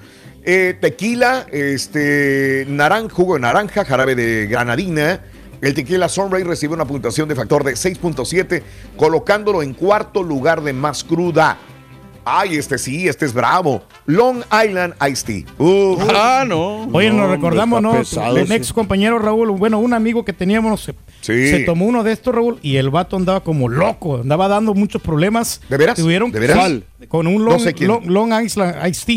[0.80, 5.20] tequila, este, naran, jugo de naranja, jarabe de granadina.
[5.60, 8.62] El tequila Sunrise recibe una puntuación de factor de 6.7,
[8.96, 11.58] colocándolo en cuarto lugar de más cruda.
[12.28, 13.84] Ay, este sí, este es bravo.
[14.06, 15.44] Long Island Iced Tea.
[15.64, 16.02] Uf.
[16.12, 16.82] Ah, no.
[16.92, 18.04] Oye, No, nos recordamos, ¿no?
[18.04, 18.18] sí.
[18.50, 20.90] ex compañero Raúl, bueno, un amigo que teníamos,
[21.26, 21.50] Sí.
[21.50, 25.02] se tomó uno de estos, Raúl, y el vato andaba como loco, andaba dando muchos
[25.02, 25.60] problemas.
[25.68, 25.96] ¿De veras?
[25.96, 26.58] Tuvieron ¿De veras?
[27.08, 29.16] Con un No long, sé long, Long Island Iced Tea.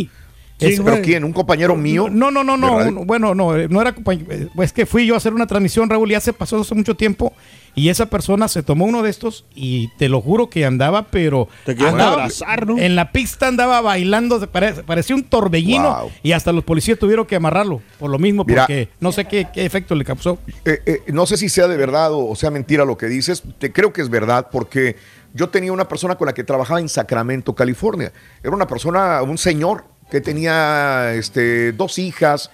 [0.60, 1.24] Sí, Es- ¿Pero quién?
[1.24, 2.10] ¿Un compañero mío?
[2.10, 3.00] No, no, no, ¿De no.
[3.02, 4.28] un- bueno, no, eh, no era compañero.
[4.30, 6.96] eh, Es que fui yo a hacer una transmisión, Raúl, y hace pasó hace mucho
[6.96, 7.34] tiempo.
[7.76, 11.48] Y esa persona se tomó uno de estos y te lo juro que andaba, pero.
[11.66, 12.78] Te andaba- abrazar, ¿no?
[12.78, 15.96] En la pista andaba bailando, pare- parecía un torbellino.
[16.02, 16.12] Wow.
[16.24, 17.82] Y hasta los policías tuvieron que amarrarlo.
[18.00, 18.64] Por lo mismo, Mira.
[18.64, 20.40] porque no sé qué, qué efecto le causó.
[20.66, 23.44] Eh, eh, no sé si sea de verdad o, sea mentira lo que dices.
[23.60, 24.96] Te creo que es verdad porque
[25.34, 28.12] yo tenía una persona con la que trabajaba en Sacramento, California.
[28.44, 32.50] Era una persona, un señor que tenía este, dos hijas.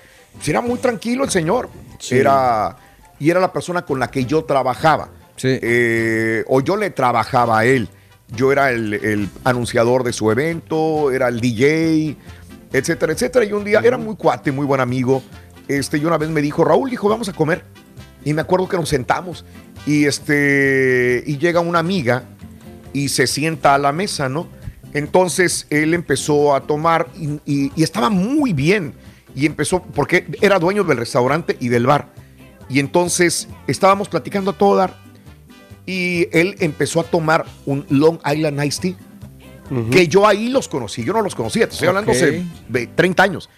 [0.46, 1.70] Era muy tranquilo el señor.
[2.12, 2.76] Era,
[3.20, 5.10] y era la persona con la que yo trabajaba.
[5.36, 5.60] Sí.
[5.62, 7.90] Eh, o yo le trabajaba a él.
[8.36, 12.16] Yo era el, el anunciador de su evento, era el DJ,
[12.74, 13.46] etcétera, etcétera.
[13.46, 15.22] Y un día era muy cuate, muy buen amigo.
[15.68, 17.64] Este, y una vez me dijo, Raúl, dijo, vamos a comer.
[18.24, 19.46] Y me acuerdo que nos sentamos.
[19.86, 22.24] Y este, y llega una amiga
[22.94, 24.48] y se sienta a la mesa, ¿no?
[24.94, 28.94] Entonces él empezó a tomar y, y- y estaba muy bien.
[29.36, 32.08] Y empezó, porque era dueño del restaurante y del bar.
[32.70, 34.96] Y entonces estábamos platicando a todo dar.
[35.86, 38.96] Y él empezó a tomar un Long Island Iced Tea.
[39.92, 41.04] Que yo ahí los conocí.
[41.04, 41.68] Yo no los conocía.
[41.68, 42.18] Te estoy hablando Ok.
[42.18, 43.50] hace ve- 30 años.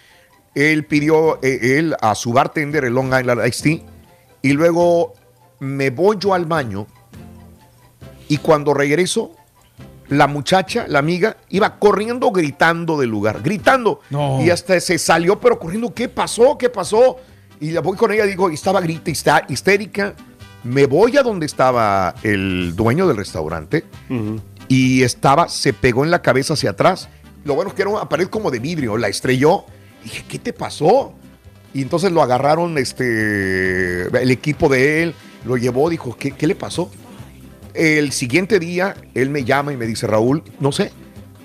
[0.54, 3.80] Él pidió eh, él a su bartender el Long Island Iced Tea.
[4.42, 5.12] Y luego
[5.60, 6.86] me voy yo al baño.
[8.28, 9.32] Y cuando regreso,
[10.08, 14.00] la muchacha, la amiga, iba corriendo gritando del lugar, gritando.
[14.10, 14.42] No.
[14.42, 16.56] Y hasta se salió, pero corriendo, ¿qué pasó?
[16.58, 17.16] ¿Qué pasó?
[17.60, 20.14] Y la voy con ella, digo, y estaba grita, y está histérica.
[20.64, 23.84] Me voy a donde estaba el dueño del restaurante
[24.68, 27.08] y estaba, se pegó en la cabeza hacia atrás.
[27.44, 29.64] Lo bueno es que era una pared como de vidrio, la estrelló.
[30.02, 31.14] Dije, ¿qué te pasó?
[31.72, 36.54] Y entonces lo agarraron este, el equipo de él, lo llevó, dijo, ¿qué, qué le
[36.54, 36.90] pasó?
[37.74, 40.92] El siguiente día, él me llama y me dice, Raúl, no sé,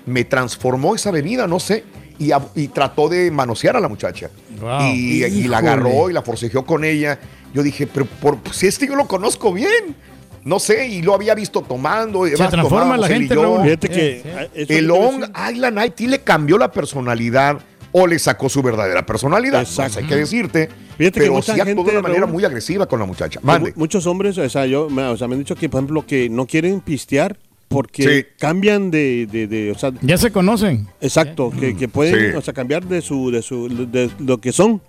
[0.06, 1.84] me transformó esa bebida, no sé.
[2.18, 4.30] Y, a- y trató de manosear a la muchacha.
[4.60, 4.92] Wow.
[4.94, 7.18] Y, y la agarró y la forcejeó con ella.
[7.52, 9.96] Yo dije, pero por, si este yo lo conozco bien.
[10.44, 12.26] No sé, y lo había visto tomando.
[12.26, 13.62] Se transforma la gente, yo.
[13.62, 14.60] Fíjate que, Sí, sí.
[14.62, 15.24] eso El Long.
[15.52, 17.58] Island Night le cambió la personalidad
[17.92, 19.60] o le sacó su verdadera personalidad.
[19.60, 20.00] No sé, Exacto.
[20.00, 20.68] hay que decirte.
[20.98, 23.40] Fíjate que pero mucha sí actuó de una manera Raúl, muy agresiva con la muchacha.
[23.42, 23.72] Mande.
[23.74, 26.46] Muchos hombres, o sea, yo, o sea, me han dicho que, por ejemplo, que no
[26.46, 27.36] quieren pistear
[27.68, 28.26] porque Sí.
[28.38, 30.86] cambian de, de, de, o sea, Ya se conocen.
[31.00, 32.36] exacto, que, que pueden, Sí.
[32.36, 34.80] o sea, cambiar de su, de su, de lo que son.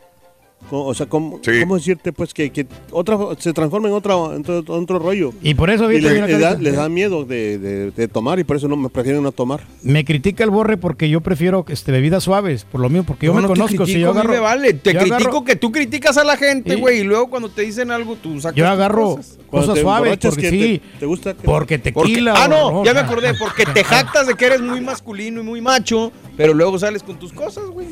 [0.71, 1.51] O sea, ¿cómo, Sí.
[1.61, 5.31] cómo decirte, pues, que, que otra, se transforma en, otra, en otro, en otro rollo?
[5.41, 7.91] Y por eso, Y fíjate, le- mira, le da- Carita, les da miedo de, de-
[7.91, 9.61] de tomar y por eso no me prefieren no tomar.
[9.83, 13.31] me critica el borre porque yo prefiero este, bebidas suaves, por lo mío, porque yo
[13.33, 13.85] No, me no te conozco.
[13.85, 14.73] Si yo a mí agarro, me vale.
[14.73, 17.61] Te yo critico agarro- que tú criticas a la gente, güey, y luego cuando te
[17.61, 19.37] dicen algo, tú sacas yo agarro cosas.
[19.49, 20.81] Cosas suaves, porque que sí.
[20.93, 22.33] te- te gusta que- porque Porque- tequila.
[22.35, 25.43] ah, o no, ya me acordé, porque te jactas de que eres muy masculino y
[25.43, 27.87] muy macho, pero luego sales con tus cosas, güey.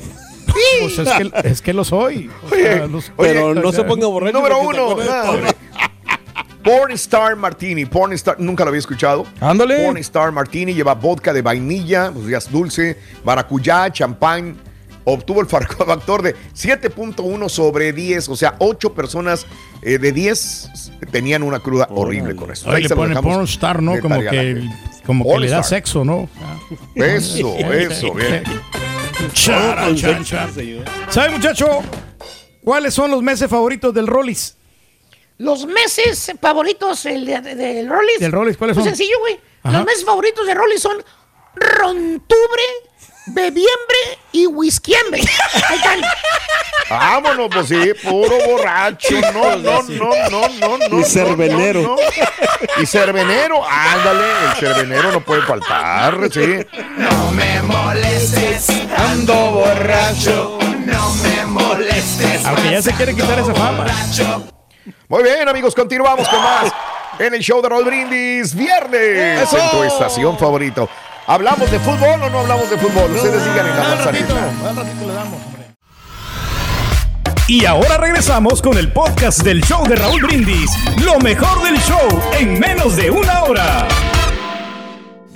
[0.81, 2.29] Pues es que, es que lo soy.
[2.49, 4.37] O Oye, sea, los- Pero Oye, no o sea, se ponga borracho.
[4.37, 4.95] Número uno.
[6.63, 7.85] Pornstar Martini.
[7.85, 9.25] Pornstar, nunca lo había escuchado.
[9.41, 9.85] Ándale.
[9.85, 14.55] Pornstar Martini lleva vodka de vainilla, pues ya es dulce, maracuyá, champán.
[15.05, 19.45] Obtuvo el factor de 7.1 sobre 10, o sea, 8 personas
[19.81, 20.69] eh, de 10
[21.11, 22.71] tenían una cruda horrible con esto.
[22.71, 23.99] Ahí le pone pornstar, ¿no?
[23.99, 24.63] Como que,
[25.05, 26.29] como que le da sexo, ¿no?
[26.95, 28.43] Eso, eso, bien.
[29.33, 29.87] Chara.
[31.09, 31.81] ¿Sabe, muchacho?
[32.63, 34.55] ¿Cuáles son los meses favoritos del Rollis?
[35.37, 38.19] Los meses favoritos el de- de- del Rollis.
[38.19, 38.55] ¿Del Rollis?
[38.57, 38.95] ¿Cuáles Muy son?
[38.95, 39.39] sencillo, güey.
[39.63, 40.97] Los meses favoritos de Rollis son
[41.55, 42.63] Rontubre,
[43.27, 43.97] Bebiembre
[44.31, 44.45] y.
[44.45, 46.01] Ahí están.
[46.89, 49.15] Vámonos, pues sí, puro borracho.
[49.33, 50.99] No, no, no, no, no, no.
[50.99, 51.81] Y cervenero.
[51.81, 52.81] no, no.
[52.81, 56.65] Y cervenero, ándale, el cervenero no puede faltar, sí.
[56.97, 60.59] No me molestes, ando borracho.
[60.85, 62.45] No me molestes.
[62.45, 63.85] Aunque ya se quiere quitar esa fama.
[65.07, 66.73] Muy bien, amigos, continuamos con más
[67.19, 69.57] en el show de Raúl Brindis, viernes, ¡Eso!
[69.57, 70.89] en tu estación favorito.
[71.25, 73.11] ¿Hablamos de fútbol o no hablamos de fútbol?
[73.11, 74.69] Ustedes digan en la Al ratito, manzanita.
[74.69, 75.63] al ratito le damos, hombre.
[77.47, 80.71] Y ahora regresamos con el podcast del show de Raúl Brindis.
[81.03, 83.87] Lo mejor del show en menos de una hora.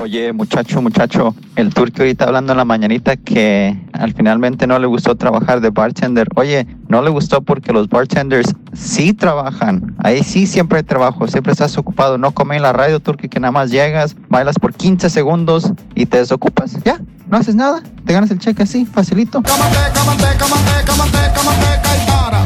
[0.07, 4.87] Oye, muchacho, muchacho, el turco ahorita hablando en la mañanita que al finalmente no le
[4.87, 6.29] gustó trabajar de bartender.
[6.35, 9.97] Oye, no le gustó porque los bartenders sí trabajan.
[9.97, 12.17] Ahí sí siempre hay trabajo, siempre estás ocupado.
[12.17, 16.05] No come en la radio, turco, que nada más llegas, bailas por 15 segundos y
[16.05, 16.81] te desocupas.
[16.85, 19.43] Ya, no haces nada, te ganas el cheque así, facilito.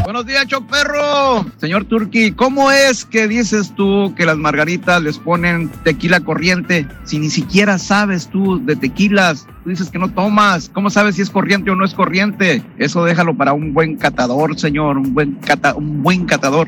[0.04, 1.45] Buenos días, Choperro.
[1.58, 7.20] Señor Turki, ¿cómo es que dices tú que las margaritas les ponen tequila corriente si
[7.20, 9.47] ni siquiera sabes tú de tequilas?
[9.64, 10.70] Tú dices que no tomas.
[10.74, 12.64] ¿Cómo sabes si es corriente o no es corriente?
[12.78, 16.68] Eso déjalo para un buen catador, señor, un buen, cata- un buen catador.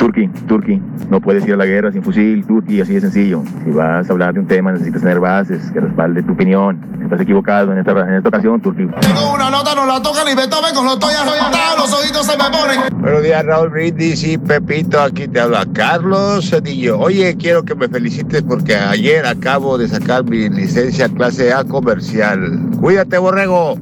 [0.00, 0.80] Turki, Turki,
[1.10, 3.42] no puedes ir a la guerra sin fusil, Turki, así de sencillo.
[3.62, 6.80] Si vas a hablar de un tema, necesitas tener bases que respalden tu opinión.
[7.02, 8.86] Estás equivocado en esta, en esta ocasión, Turki.
[8.98, 12.32] Tengo una nota, no la toca ni Beethoven, con los estoy arrollado, los ojitos se
[12.38, 12.98] me ponen.
[12.98, 15.02] Buenos días, Raúl Brindis y Pepito.
[15.02, 16.98] Aquí te habla Carlos Cedillo.
[16.98, 22.70] Oye, quiero que me felicites porque ayer acabo de sacar mi licencia clase A comercial.
[22.80, 23.76] Cuídate, borrego.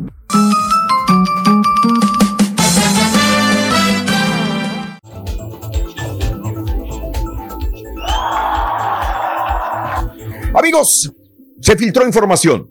[10.59, 11.13] Amigos,
[11.61, 12.69] se filtró información.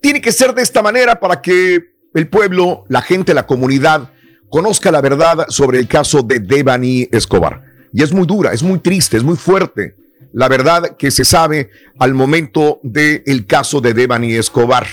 [0.00, 4.10] Tiene que ser de esta manera para que el pueblo, la gente, la comunidad
[4.50, 7.62] conozca la verdad sobre el caso de Devani Escobar.
[7.92, 9.94] Y es muy dura, es muy triste, es muy fuerte.
[10.32, 11.70] la verdad que se sabe
[12.00, 14.86] al momento del caso de Devani Escobar.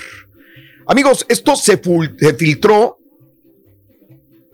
[0.86, 1.80] Amigos, esto se,
[2.18, 2.98] se filtró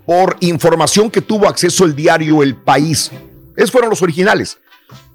[0.06, 3.10] por información que tuvo acceso el diario El País.
[3.56, 4.58] Esos fueron los originales.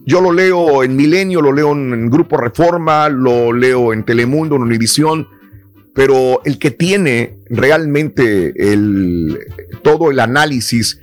[0.05, 4.63] Yo lo leo en Milenio, lo leo en Grupo Reforma, lo leo en Telemundo, en
[4.63, 5.27] Univisión,
[5.93, 9.37] pero el que tiene realmente el,
[9.83, 10.99] todo el análisis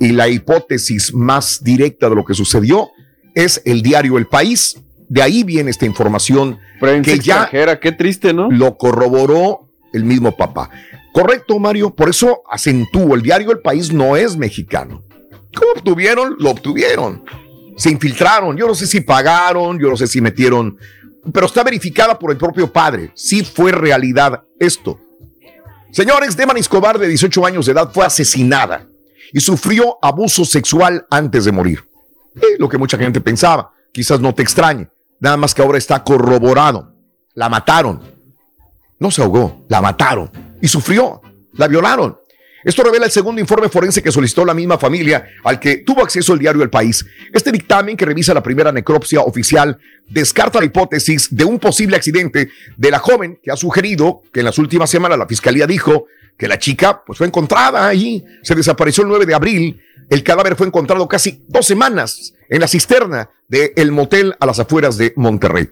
[0.00, 2.90] y la hipótesis más directa de lo que sucedió
[3.34, 4.80] es el diario El País.
[5.08, 6.58] De ahí viene esta información
[7.04, 7.48] que ya
[7.80, 8.50] qué triste, ¿no?
[8.50, 10.70] lo corroboró el mismo papá.
[11.12, 11.90] Correcto, Mario.
[11.90, 15.02] Por eso acentúo, el diario El País no es mexicano.
[15.54, 16.36] ¿Cómo obtuvieron?
[16.38, 17.22] Lo obtuvieron.
[17.76, 18.56] Se infiltraron.
[18.56, 20.76] Yo no sé si pagaron, yo no sé si metieron,
[21.32, 23.12] pero está verificada por el propio padre.
[23.14, 24.98] Sí fue realidad esto.
[25.90, 28.86] Señores, Deman Escobar, de 18 años de edad, fue asesinada
[29.32, 31.84] y sufrió abuso sexual antes de morir.
[32.58, 33.72] Lo que mucha gente pensaba.
[33.92, 34.88] Quizás no te extrañe.
[35.20, 36.94] Nada más que ahora está corroborado.
[37.34, 38.00] La mataron.
[38.98, 41.20] No se ahogó, la mataron y sufrió.
[41.54, 42.18] La violaron.
[42.64, 46.32] Esto revela el segundo informe forense que solicitó la misma familia al que tuvo acceso
[46.32, 47.04] el diario El País.
[47.32, 52.50] Este dictamen que revisa la primera necropsia oficial descarta la hipótesis de un posible accidente
[52.76, 56.06] de la joven que ha sugerido que en las últimas semanas la fiscalía dijo
[56.36, 60.56] que la chica pues, fue encontrada allí, se desapareció el 9 de abril, el cadáver
[60.56, 65.68] fue encontrado casi dos semanas en la cisterna del motel a las afueras de Monterrey.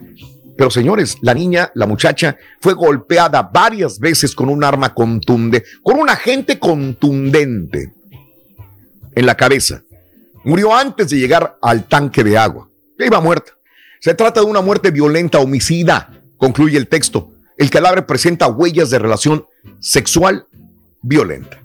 [0.60, 5.98] Pero señores, la niña, la muchacha, fue golpeada varias veces con un arma contundente, con
[5.98, 7.94] un agente contundente
[9.14, 9.82] en la cabeza.
[10.44, 12.68] Murió antes de llegar al tanque de agua.
[12.98, 13.52] Iba muerta.
[14.00, 17.32] Se trata de una muerte violenta, homicida, concluye el texto.
[17.56, 19.46] El cadáver presenta huellas de relación
[19.78, 20.46] sexual
[21.00, 21.58] violenta.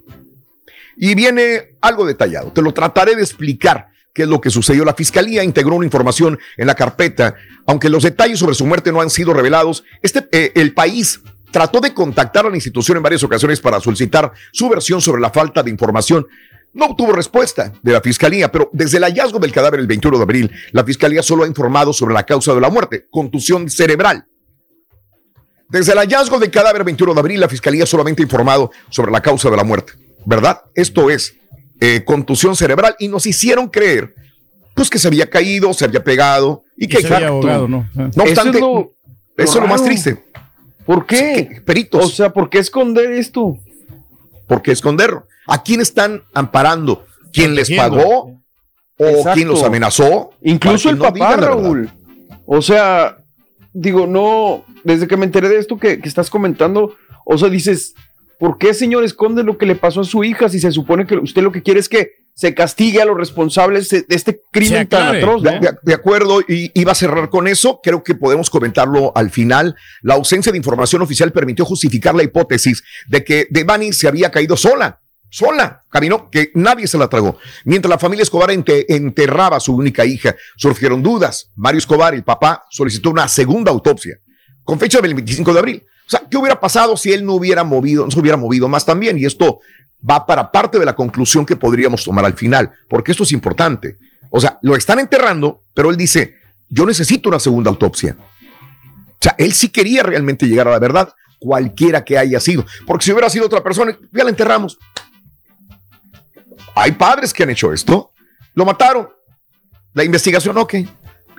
[0.96, 2.54] Y viene algo detallado.
[2.54, 4.86] Te lo trataré de explicar qué es lo que sucedió.
[4.86, 7.36] La fiscalía integró una información en la carpeta,
[7.68, 9.84] aunque los detalles sobre su muerte no han sido revelados.
[10.02, 11.20] Este, eh, el país
[11.52, 15.30] trató de contactar a la institución en varias ocasiones para solicitar su versión sobre la
[15.30, 16.26] falta de información.
[16.74, 20.24] No obtuvo respuesta de la fiscalía, pero desde el hallazgo del cadáver el 21 de
[20.24, 24.26] abril, la fiscalía solo ha informado sobre la causa de la muerte, contusión cerebral.
[25.68, 29.12] Desde el hallazgo del cadáver el 21 de abril, la fiscalía solamente ha informado sobre
[29.12, 29.94] la causa de la muerte,
[30.26, 30.62] ¿verdad?
[30.74, 31.36] Esto es
[31.80, 34.14] eh, contusión cerebral y nos hicieron creer
[34.74, 37.90] pues que se había caído, se había pegado y que se había ahogado, ¿no?
[37.94, 38.92] No Eso obstante, es lo-
[39.38, 40.26] eso es lo más triste.
[40.86, 41.62] ¿Por qué?
[41.66, 42.04] Peritos.
[42.06, 43.58] O sea, ¿por qué esconder esto?
[44.48, 45.26] ¿Por qué esconderlo?
[45.48, 47.06] ¿A quién están amparando?
[47.34, 48.34] ¿Quién les pagó?
[48.98, 49.32] ¿O Exacto.
[49.34, 50.32] quién los amenazó?
[50.44, 51.36] Incluso el no papá.
[51.38, 51.90] Raúl.
[52.46, 53.18] O sea,
[53.74, 56.96] digo, no, desde que me enteré de esto que, que estás comentando,
[57.26, 57.94] o sea, dices,
[58.40, 61.16] ¿por qué, señor, esconde lo que le pasó a su hija si se supone que
[61.18, 65.16] usted lo que quiere es que se castigue a los responsables de este crimen tan
[65.24, 65.42] atroz?
[65.42, 65.52] ¿no?
[65.60, 67.80] De, de- acuerdo, y iba a cerrar con eso.
[67.82, 69.76] Creo que podemos comentarlo al final.
[70.02, 74.58] La ausencia de información oficial permitió justificar la hipótesis de que Devani se había caído
[74.58, 75.00] sola.
[75.30, 77.38] Sola, caminó, que nadie se la tragó.
[77.66, 81.52] Mientras la familia Escobar ente- enterraba a su única hija, surgieron dudas.
[81.56, 84.18] Mario Escobar, el papá, solicitó una segunda autopsia
[84.64, 85.84] con fecha del 25 de abril.
[86.08, 88.86] O sea, ¿qué hubiera pasado si él no hubiera movido, no se hubiera movido más
[88.86, 89.18] también?
[89.18, 89.60] Y esto
[90.08, 93.98] va para parte de la conclusión que podríamos tomar al final, porque esto es importante.
[94.30, 96.36] O sea, lo están enterrando, pero él dice,
[96.70, 98.16] yo necesito una segunda autopsia.
[98.20, 102.66] O sea, él sí quería realmente llegar a la verdad, cualquiera que haya sido.
[102.86, 104.78] Porque si hubiera sido otra persona, ya la enterramos.
[106.76, 108.12] Hay padres que han hecho esto.
[108.54, 109.10] Lo mataron.
[109.94, 110.76] La investigación, ok,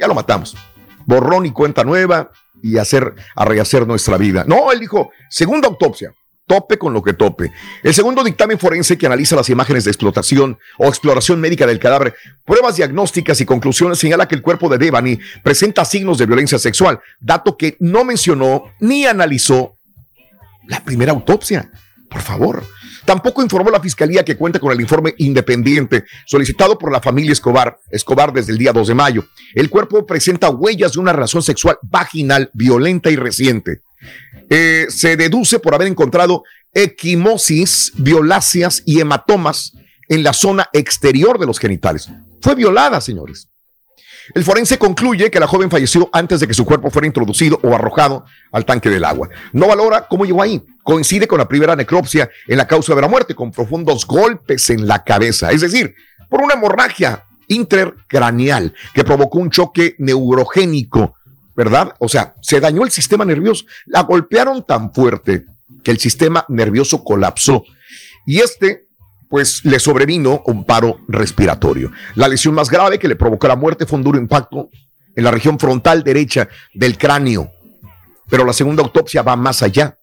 [0.00, 0.56] ya lo matamos.
[1.04, 2.30] Borrón y cuenta nueva
[2.66, 4.44] y hacer, a rehacer nuestra vida.
[4.46, 6.12] No, él dijo, segunda autopsia.
[6.48, 7.50] Tope con lo que tope.
[7.82, 12.14] El segundo dictamen forense que analiza las imágenes de explotación o exploración médica del cadáver,
[12.44, 17.00] pruebas diagnósticas y conclusiones señala que el cuerpo de Devani presenta signos de violencia sexual,
[17.18, 19.76] dato que no mencionó ni analizó
[20.68, 21.70] la primera autopsia.
[22.08, 22.62] Por favor.
[23.06, 27.78] Tampoco informó la fiscalía que cuenta con el informe independiente solicitado por la familia Escobar,
[27.90, 29.24] Escobar desde el día 2 de mayo.
[29.54, 33.80] El cuerpo presenta huellas de una relación sexual vaginal violenta y reciente.
[34.50, 36.42] Eh, se deduce por haber encontrado
[36.74, 39.72] equimosis, violáceas y hematomas
[40.08, 42.10] en la zona exterior de los genitales.
[42.42, 43.48] Fue violada, señores.
[44.34, 47.74] El forense concluye que la joven falleció antes de que su cuerpo fuera introducido o
[47.74, 49.28] arrojado al tanque del agua.
[49.52, 50.62] No valora cómo llegó ahí.
[50.82, 54.86] Coincide con la primera necropsia en la causa de la muerte, con profundos golpes en
[54.86, 55.94] la cabeza, es decir,
[56.28, 61.14] por una hemorragia intercraneal que provocó un choque neurogénico,
[61.54, 61.94] ¿verdad?
[61.98, 63.64] O sea, se dañó el sistema nervioso.
[63.86, 65.44] La golpearon tan fuerte
[65.82, 67.64] que el sistema nervioso colapsó.
[68.26, 68.85] Y este
[69.28, 71.90] pues le sobrevino un paro respiratorio.
[72.14, 74.70] La lesión más grave que le provocó la muerte fue un duro impacto
[75.14, 77.50] en la región frontal derecha del cráneo.
[78.28, 79.98] Pero la segunda autopsia va más allá.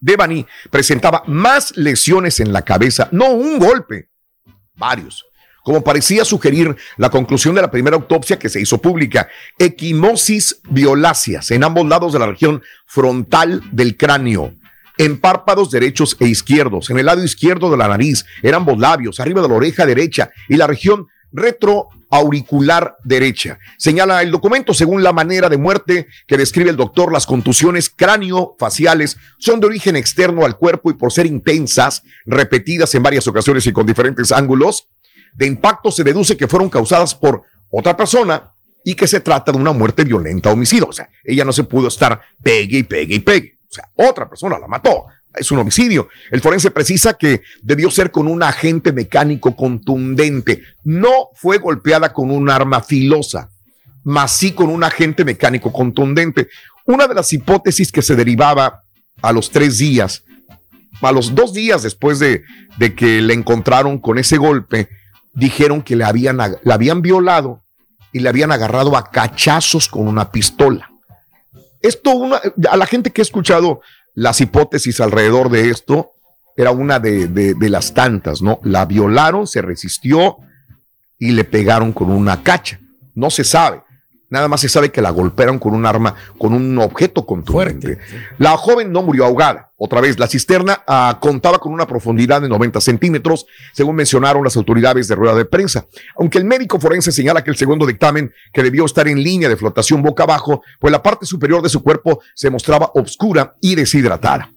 [0.00, 4.10] Devani presentaba más lesiones en la cabeza, no un golpe,
[4.76, 5.26] varios,
[5.64, 9.28] como parecía sugerir la conclusión de la primera autopsia que se hizo pública,
[9.58, 14.54] equimosis violáceas en ambos lados de la región frontal del cráneo,
[14.98, 19.20] en párpados derechos e izquierdos, en el lado izquierdo de la nariz, en ambos labios,
[19.20, 23.58] arriba de la oreja derecha y la región retroauricular derecha.
[23.78, 29.16] Señala el documento, según la manera de muerte que describe el doctor, las contusiones cráneo-faciales
[29.38, 33.72] son de origen externo al cuerpo y por ser intensas, repetidas en varias ocasiones y
[33.72, 34.88] con diferentes ángulos
[35.34, 38.52] de impacto, se deduce que fueron causadas por otra persona
[38.84, 40.88] y que se trata de una muerte violenta homicidio.
[40.88, 43.57] O sea, ella no se pudo estar pegue y pegue y pegue.
[43.70, 46.08] O sea, otra persona la mató es un homicidio.
[46.30, 50.62] El forense precisa que debió ser con un agente mecánico contundente.
[50.84, 53.50] No fue golpeada con un arma filosa,
[54.04, 56.48] mas sí con un agente mecánico contundente.
[56.86, 58.82] Una de las hipótesis que se derivaba
[59.20, 60.24] a los tres días,
[61.00, 62.44] a los dos días después de,
[62.78, 64.88] de que le encontraron con ese golpe,
[65.34, 67.62] dijeron que le habían, la habían violado
[68.12, 70.90] y le habían agarrado a cachazos con una pistola.
[71.80, 73.80] Esto, una, a la gente que ha escuchado
[74.14, 76.12] las hipótesis alrededor de esto
[76.56, 78.58] era una de, las tantas, ¿no?
[78.64, 80.38] La violaron, se resistió
[81.16, 82.80] y le pegaron con una cacha.
[83.14, 83.82] No se sabe.
[84.30, 87.98] Nada más se sabe que la golpearon con un arma, con un objeto contundente.
[88.38, 89.72] La joven no murió ahogada.
[89.76, 94.56] Otra vez, la cisterna ah, contaba con una profundidad de 90 centímetros, según mencionaron las
[94.56, 95.86] autoridades de rueda de prensa.
[96.18, 99.56] Aunque el médico forense señala que el segundo dictamen, que debió estar en línea de
[99.56, 104.50] flotación boca abajo, pues la parte superior de su cuerpo se mostraba oscura y deshidratada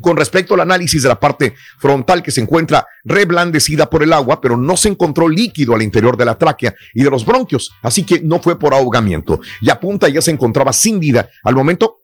[0.00, 4.40] con respecto al análisis de la parte frontal que se encuentra reblandecida por el agua,
[4.40, 8.04] pero no se encontró líquido al interior de la tráquea y de los bronquios, así
[8.04, 9.40] que no fue por ahogamiento.
[9.60, 12.02] Y apunta ya se encontraba sin vida al momento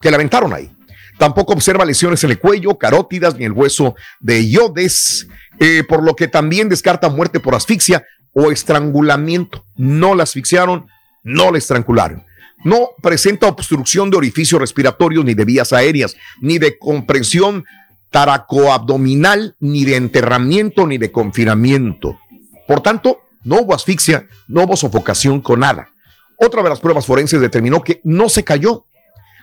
[0.00, 0.70] que la aventaron ahí.
[1.18, 5.28] Tampoco observa lesiones en el cuello, carótidas ni el hueso de iodes,
[5.58, 9.66] eh, por lo que también descarta muerte por asfixia o estrangulamiento.
[9.76, 10.86] No la asfixiaron,
[11.22, 12.24] no la estrangularon.
[12.64, 17.64] No presenta obstrucción de orificio respiratorio ni de vías aéreas, ni de comprensión
[18.10, 22.18] taracoabdominal, ni de enterramiento, ni de confinamiento.
[22.66, 25.90] Por tanto, no hubo asfixia, no hubo sofocación con nada.
[26.36, 28.84] Otra de las pruebas forenses determinó que no se cayó.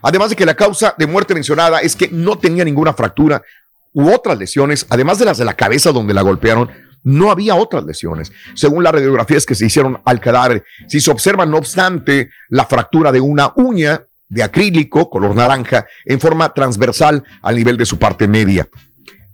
[0.01, 3.41] Además de que la causa de muerte mencionada es que no tenía ninguna fractura
[3.93, 6.69] u otras lesiones, además de las de la cabeza donde la golpearon,
[7.03, 8.31] no había otras lesiones.
[8.53, 13.11] Según las radiografías que se hicieron al cadáver, si se observa, no obstante, la fractura
[13.11, 18.27] de una uña de acrílico color naranja en forma transversal al nivel de su parte
[18.27, 18.67] media.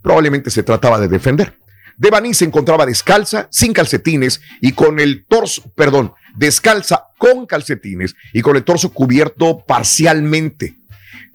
[0.02, 1.58] Probablemente se trataba de defender.
[1.96, 8.42] Devani se encontraba descalza, sin calcetines y con el torso, perdón, descalza con calcetines y
[8.42, 10.76] con el torso cubierto parcialmente.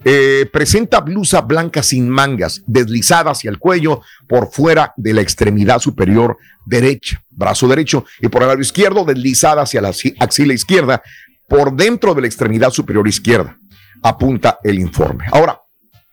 [0.04, 5.78] Eh, presenta blusa blanca sin mangas, deslizada hacia el cuello por fuera de la extremidad
[5.78, 11.02] superior derecha, brazo derecho, y por el lado izquierdo, deslizada hacia la axila izquierda,
[11.48, 13.56] por dentro de la extremidad superior izquierda,
[14.02, 15.26] apunta el informe.
[15.32, 15.60] Ahora,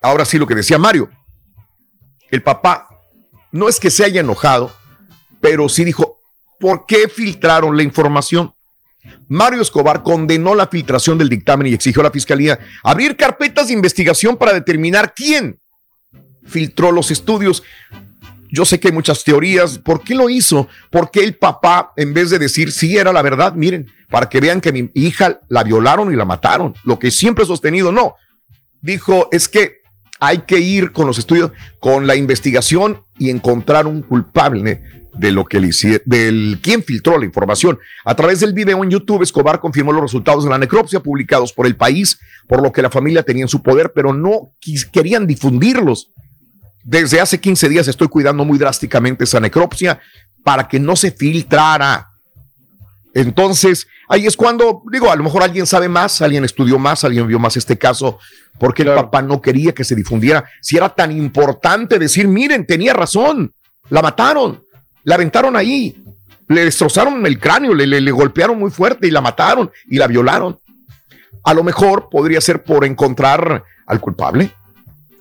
[0.01, 1.09] ahora sí lo que decía Mario,
[2.30, 2.89] el papá
[3.51, 4.75] no es que se haya enojado,
[5.39, 6.17] pero sí dijo,
[6.59, 8.53] ¿por qué filtraron la información?
[9.28, 13.74] Mario Escobar condenó la filtración del dictamen y exigió a la fiscalía abrir carpetas de
[13.74, 15.60] investigación para determinar quién
[16.45, 17.64] filtró los estudios.
[18.49, 19.78] Yo sé que hay muchas teorías.
[19.78, 20.68] ¿Por qué lo hizo?
[20.89, 24.39] ¿Por qué el papá, en vez de decir sí era la verdad, miren, para que
[24.39, 28.16] vean que mi hija la violaron y la mataron, lo que siempre he sostenido, no.
[28.82, 29.76] Dijo, es que
[30.20, 34.82] hay que ir con los estudios, con la investigación y encontrar un culpable
[35.18, 37.80] de lo que le hicieron, del quien filtró la información.
[38.05, 41.65] A través del video en YouTube, Escobar confirmó los resultados de la necropsia publicados por
[41.65, 44.53] el país, por lo que la familia tenía en su poder, pero no
[44.91, 46.11] querían difundirlos.
[46.84, 49.99] Desde hace 15 días estoy cuidando muy drásticamente esa necropsia
[50.43, 52.11] para que no se filtrara.
[53.20, 57.28] Entonces, ahí es cuando, digo, a lo mejor alguien sabe más, alguien estudió más, alguien
[57.28, 58.20] vio más este caso,
[58.59, 60.45] porque el papá no quería que se difundiera.
[60.61, 63.53] Si era tan importante decir, miren, tenía razón,
[63.89, 64.68] la mataron
[65.07, 65.95] la aventaron ahí,
[66.49, 70.57] le destrozaron el cráneo, le, le, golpearon muy fuerte y la mataron y la violaron.
[71.45, 74.51] A lo mejor podría ser por encontrar al culpable,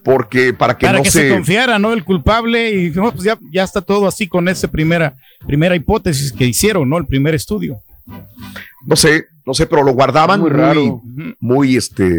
[0.02, 1.28] porque para que para no que se...
[1.28, 1.92] confiara, ¿no?
[1.92, 5.14] El culpable y pues ya, ya está todo así con esa primera,
[5.46, 6.98] primera hipótesis que hicieron, ¿no?
[6.98, 7.80] El primer estudio.
[8.86, 11.02] No sé, no sé, pero lo guardaban muy, raro,
[11.40, 12.10] muy, este,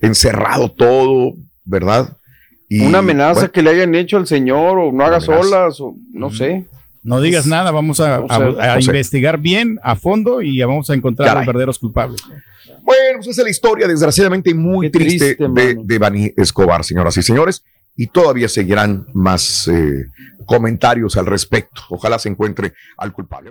[0.00, 2.16] encerrado todo, ¿verdad?
[2.68, 6.30] Y, Una amenaza que le hayan hecho al señor o no haga solas o no
[6.30, 6.66] sé.
[7.02, 8.90] No digas nada, vamos a, No sé, a- a no sé.
[8.90, 12.20] investigar bien, a fondo y vamos a encontrar a los verdaderos culpables.
[12.84, 17.22] Bueno, pues esa es la historia, desgraciadamente muy triste, de, de Bani Escobar, señoras y
[17.22, 17.62] señores.
[17.94, 20.06] Y todavía seguirán más eh,
[20.46, 21.82] comentarios al respecto.
[21.90, 23.50] Ojalá se encuentre al culpable.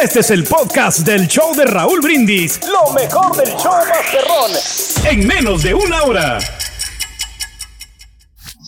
[0.00, 2.60] Este es el podcast del show de Raúl Brindis.
[2.68, 4.52] Lo mejor del show Masterrón.
[5.10, 6.38] En menos de una hora.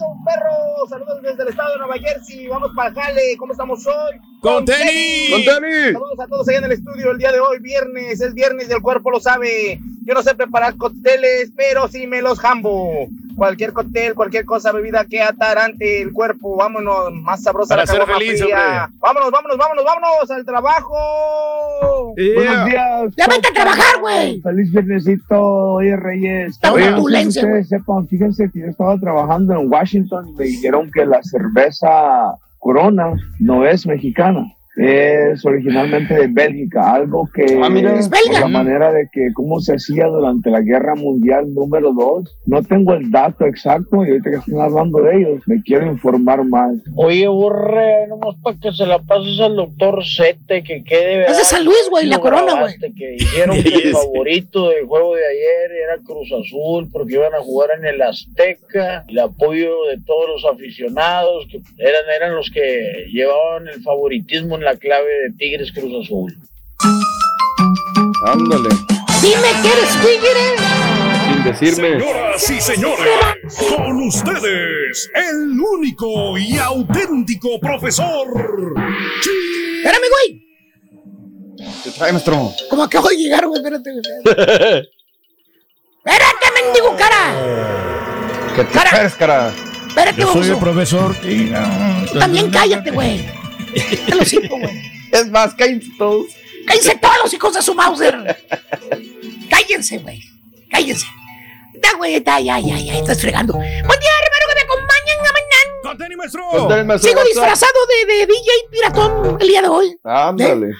[0.01, 0.88] un perro.
[0.88, 2.49] Saludos desde el estado de Nueva Jersey.
[2.49, 3.36] Vamos para el jale.
[3.38, 4.20] ¿Cómo estamos hoy?
[4.40, 5.30] ¡Con tenis!
[5.30, 5.93] ¡Con tenis!
[5.93, 8.20] Saludos a todos allá en el estudio el día de hoy, viernes.
[8.20, 9.78] Es viernes y el cuerpo lo sabe.
[10.05, 13.07] Yo no sé preparar cócteles, pero sí me los jambo.
[13.36, 16.57] Cualquier cóctel, cualquier cosa, bebida que atarante el cuerpo.
[16.57, 18.40] Vámonos, más sabrosa Para la ser feliz.
[18.98, 22.14] Vámonos, vámonos, vámonos, vámonos al trabajo.
[22.16, 23.12] Buenos días.
[23.16, 24.40] Ya vete a trabajar, güey.
[24.40, 26.53] Feliz viernesito, oye Reyes.
[26.53, 29.72] Está Oye, una no sé si turbulencia, ustedes sepan, fíjense que yo estaba trabajando en
[29.72, 34.53] Washington y me dijeron que la cerveza Corona no es mexicana.
[34.75, 37.95] Es originalmente de Bélgica, algo que Ah, mira.
[37.99, 42.39] Es por la manera de que cómo se hacía durante la Guerra Mundial número 2.
[42.47, 46.43] No tengo el dato exacto y ahorita que están hablando de ellos, me quiero informar
[46.45, 46.73] más.
[46.97, 51.27] Oye, borre, nomás para que se la pases al doctor Sete, que quede.
[51.27, 52.75] Es de San Luis, güey, la corona, güey.
[52.97, 57.41] Que dijeron que el favorito del juego de ayer era Cruz Azul, porque iban a
[57.41, 59.05] jugar en el Azteca.
[59.07, 64.77] El apoyo de todos los aficionados, que eran, eran los que llevaban el favoritismo la
[64.77, 66.37] clave de Tigres Cruz Azul.
[68.27, 68.69] Ándale.
[69.21, 70.45] Dime que eres tigre.
[71.27, 72.01] Sin decirme.
[72.01, 73.09] Señoras y señores,
[73.77, 78.27] con ustedes, el único y auténtico profesor.
[79.77, 80.43] Espérame, güey.
[81.85, 82.53] ¿Qué trae, maestro?
[82.71, 83.61] Como acabo de llegar, güey.
[83.61, 84.03] Espérate, güey.
[86.05, 87.35] Espérate, mendigo cara.
[88.57, 89.53] ¿Qué te esperes, cara?
[89.89, 91.15] Espérate, Yo soy el profesor.
[92.13, 93.41] Tú también cállate, güey.
[93.73, 94.93] Te lo siento, güey.
[95.12, 96.27] Es más, cállense todos.
[96.66, 98.45] Cállense todos, hijos de su Mauser.
[99.51, 100.23] Cállense, güey.
[100.70, 101.07] Cállense.
[101.83, 103.55] Ya, güey, ya, ya, ya, ya, estás fregando.
[103.55, 105.83] Buen día, hermano, que me acompañan a mañana.
[105.83, 106.99] ¡Con tenis, maestro!
[106.99, 109.97] Sigo disfrazado de, de DJ Piratón el día de hoy.
[110.05, 110.70] Ándale.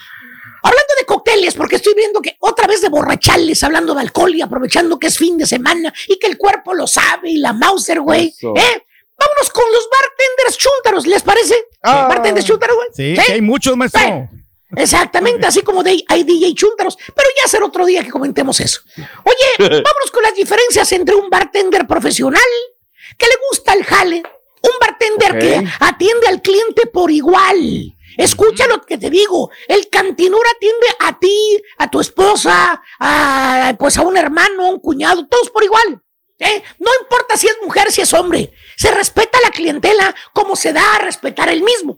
[0.65, 4.43] Hablando de cócteles, porque estoy viendo que otra vez de borrachales, hablando de alcohol y
[4.43, 8.01] aprovechando que es fin de semana y que el cuerpo lo sabe y la Mauser,
[8.01, 8.29] güey.
[8.29, 8.85] ¿Eh?
[9.19, 11.57] Vámonos con los bartenders chúntaros, ¿les parece?
[11.83, 12.07] Ah.
[12.09, 12.89] Bartenders chúntaros, güey.
[12.93, 14.29] Sí, que hay muchos, maestro.
[14.75, 18.81] Exactamente, así como de, hay DJ chúntaros, pero ya será otro día que comentemos eso.
[18.97, 22.41] Oye, vámonos con las diferencias entre un bartender profesional
[23.19, 24.23] que le gusta el jale,
[24.63, 27.95] un bartender que atiende al cliente por igual.
[28.17, 33.97] Escucha lo que te digo, el cantinero atiende a ti, a tu esposa, a, pues
[33.97, 36.03] a un hermano, a un cuñado, todos por igual.
[36.43, 36.63] ¿Eh?
[36.79, 40.97] No importa si es mujer, si es hombre, se respeta la clientela como se da
[40.97, 41.97] a respetar el mismo.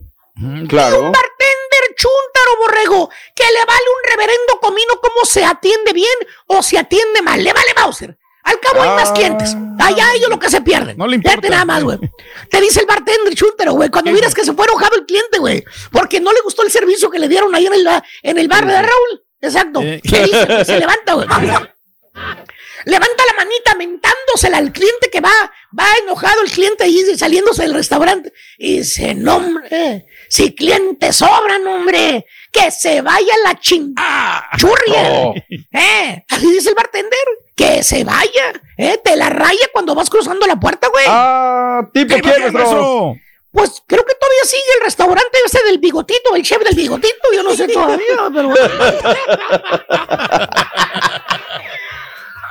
[0.68, 0.96] Claro.
[1.00, 6.08] Un bartender chúntaro borrego que le vale un reverendo comino cómo se atiende bien
[6.46, 7.42] o se atiende mal.
[7.42, 8.18] Le vale Bowser.
[8.42, 9.14] Al cabo hay más Ah.
[9.14, 9.56] clientes.
[9.80, 10.98] Allá ellos lo que se pierden.
[10.98, 11.48] No le Fíjate importa.
[11.50, 11.98] nada más, güey.
[12.50, 13.88] Te dice el bartender chúntaro, güey.
[13.90, 15.64] Cuando miras que se fue enojado el cliente, güey.
[15.92, 17.88] Porque no le gustó el servicio que le dieron ahí en el,
[18.22, 19.24] en el bar de Raúl.
[19.40, 19.80] Exacto.
[19.80, 20.00] Sí.
[20.02, 20.64] ¿Qué dice?
[20.64, 21.26] Se levanta, güey.
[22.84, 25.30] Levanta la manita mentándosela al cliente que va,
[25.78, 28.32] va enojado el cliente ahí saliéndose del restaurante.
[28.58, 34.48] Y dice, no, hombre, si clientes sobran, hombre, que se vaya la chingada.
[34.58, 35.02] Churria.
[35.02, 35.34] no.
[35.72, 37.18] Eh, así dice el bartender.
[37.56, 38.52] Que se vaya.
[38.76, 41.04] Eh, te la raya cuando vas cruzando la puerta, güey.
[41.08, 43.14] Ah, tipo, ¿Qué, ¿quién, maestro?
[43.54, 47.44] Pues creo que todavía sigue el restaurante ese del bigotito, el chef del bigotito, yo
[47.44, 48.52] no sé todavía, pero...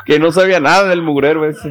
[0.05, 1.67] Que no sabía nada del mugrero ese.
[1.67, 1.69] Y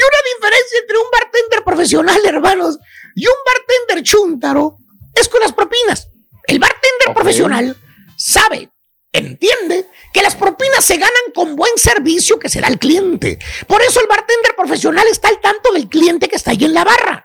[0.00, 2.78] una diferencia entre un bartender profesional, hermanos,
[3.14, 4.78] y un bartender chúntaro
[5.14, 6.08] es con las propinas.
[6.46, 7.76] El bartender profesional
[8.16, 8.70] sabe,
[9.12, 13.38] entiende que las propinas se ganan con buen servicio que se da al cliente.
[13.66, 16.84] Por eso el bartender profesional está al tanto del cliente que está ahí en la
[16.84, 17.24] barra.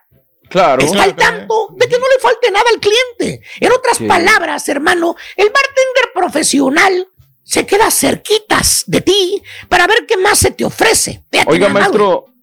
[0.50, 0.82] Claro.
[0.84, 3.40] Está al tanto de que no le falte nada al cliente.
[3.60, 4.04] En otras Sí.
[4.06, 7.08] palabras, hermano, el bartender profesional
[7.44, 11.22] se queda cerquitas de ti para ver qué más se te ofrece.
[11.30, 12.26] Fíjate Oiga, maestro.
[12.26, 12.34] güey.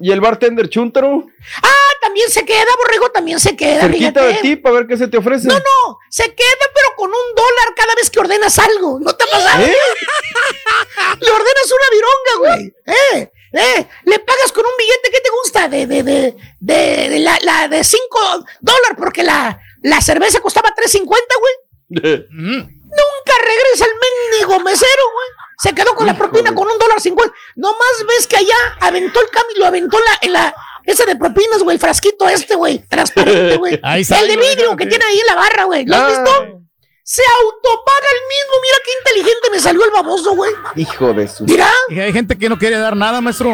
[0.00, 1.26] ¿Y el bartender chúntaro?
[1.62, 3.82] Ah, también se queda, borrego, también se queda.
[3.82, 5.48] Cerquita de ti para ver qué se te ofrece.
[5.48, 8.98] No, no, se queda, pero con un dólar cada vez que ordenas algo.
[9.00, 9.62] ¿No te ha pasado?
[9.64, 9.76] ¿Eh?
[11.20, 12.74] Le ordenas una vironga, güey.
[12.86, 13.32] ¿Eh?
[13.52, 13.86] ¿Eh?
[14.04, 17.68] Le pagas con un billete que te gusta de, de, de, de, de la, la
[17.68, 21.54] de 5 dólares porque la, la cerveza costaba 3.50, güey.
[22.90, 25.28] Nunca regresa el mendigo mesero, güey.
[25.62, 27.34] Se quedó con la propina con un dólar cincuenta.
[27.54, 31.16] Nomás ves que allá aventó el cambio, lo aventó en la, en la, ese de
[31.16, 33.78] propinas, güey, el frasquito este, güey, transparente, güey.
[33.84, 35.84] Ahí el de vidrio que tiene ahí en la barra, güey.
[35.86, 36.60] ¿Lo has visto?
[37.02, 38.54] Se autopaga el mismo.
[38.62, 40.52] Mira qué inteligente me salió el baboso, güey.
[40.76, 41.44] Hijo de su.
[41.44, 43.52] Mira, Y hay gente que no quiere dar nada, maestro.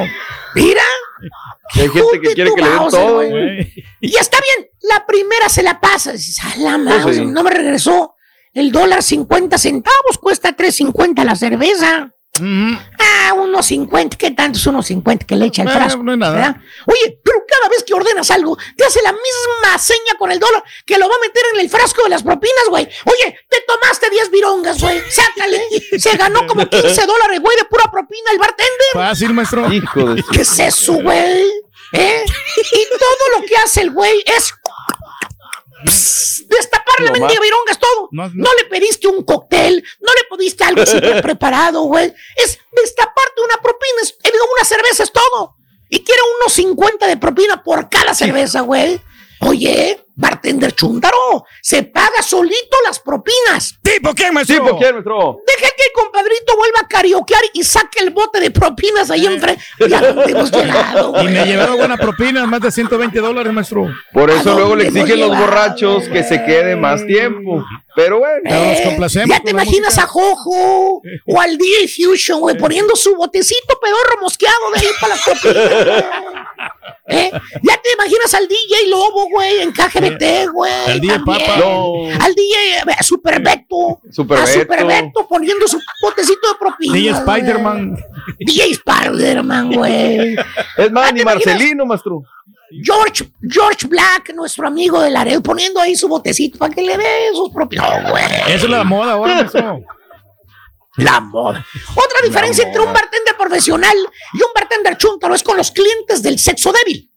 [0.54, 0.82] mira.
[1.74, 3.14] Hay gente que quiere que le den todo.
[3.14, 3.72] güey.
[4.00, 6.12] Y está bien, la primera se la pasa.
[6.12, 7.26] Dices, a la madre, sí.
[7.26, 8.14] no me regresó.
[8.56, 12.10] El dólar 50 centavos cuesta 3.50 la cerveza.
[12.40, 16.02] Ah, unos 50, ¿qué tanto es unos 50 que le echa el frasco?
[16.02, 16.34] no es nada.
[16.34, 16.56] ¿verdad?
[16.86, 20.64] Oye, pero cada vez que ordenas algo, te hace la misma seña con el dólar
[20.86, 22.88] que lo va a meter en el frasco de las propinas, güey.
[23.04, 25.02] Oye, te tomaste 10 virongas, güey.
[25.10, 25.62] Sácale.
[25.98, 28.88] Se ganó como 15 dólares, güey, de pura propina el bartender.
[28.94, 29.70] Fácil, maestro.
[29.70, 30.24] Hijo de.
[30.32, 31.44] ¿Qué es eso, güey?
[31.92, 32.24] ¿Eh?
[32.72, 34.54] Y todo lo que hace el güey es
[36.48, 37.40] destapar la No mendiga más.
[37.40, 38.08] vironga es todo.
[38.12, 38.48] No, No, no.
[38.58, 42.12] le pediste un cóctel, no le pediste algo súper preparado, güey.
[42.36, 45.56] Es destaparte una propina, es, eh, una cerveza es todo.
[45.88, 49.00] Y quiere unos 50 de propina por cada cerveza, güey.
[49.48, 53.74] Oye, bartender chúntaro, se paga solito las propinas.
[53.82, 54.64] ¿Tipo quién, Sí, maestro?
[54.64, 55.38] ¿por qué, maestro?
[55.46, 59.62] Deja que el compadrito vuelva a carioquear y saque el bote de propinas ahí enfrente.
[59.88, 63.88] Ya dónde hemos llegado, Y me llevaron buena propina, más de 120 dólares, maestro.
[64.12, 67.64] Por ¿A eso luego le exigen los borrachos que se quede más tiempo.
[67.94, 68.40] Pero bueno.
[68.50, 70.02] Nos complacemos ya te imaginas música.
[70.04, 75.14] a Jojo o al DJ Fusion, güey, poniendo su botecito pedorro mosqueado de ahí para
[75.14, 76.35] las propinas.
[77.08, 77.30] ¿Eh?
[77.32, 80.72] Ya te imaginas al DJ Lobo, güey, en KGBT, güey.
[80.86, 81.46] Al DJ también.
[81.46, 81.56] Papa.
[81.58, 82.08] No.
[82.20, 84.00] Al DJ eh, Super Beto.
[84.10, 84.60] Super a Beto.
[84.60, 86.94] Super Beto poniendo su botecito de propina.
[86.94, 87.10] DJ.
[87.10, 87.96] Spider-Man.
[88.38, 90.36] DJ Spider-Man, güey.
[90.76, 91.22] Es más, ni.
[91.22, 92.22] Marcelino, maestro.
[92.82, 97.28] George, George Black, nuestro amigo de Laredo, poniendo ahí su botecito para que le dé
[97.32, 97.84] sus propios.
[97.84, 98.24] No, güey.
[98.48, 99.80] Esa es la moda ahora, maestro.
[100.96, 101.64] La moda.
[101.94, 103.96] Otra diferencia entre un bartender profesional
[104.32, 107.10] y un bartender chúntaro es con los clientes del sexo débil.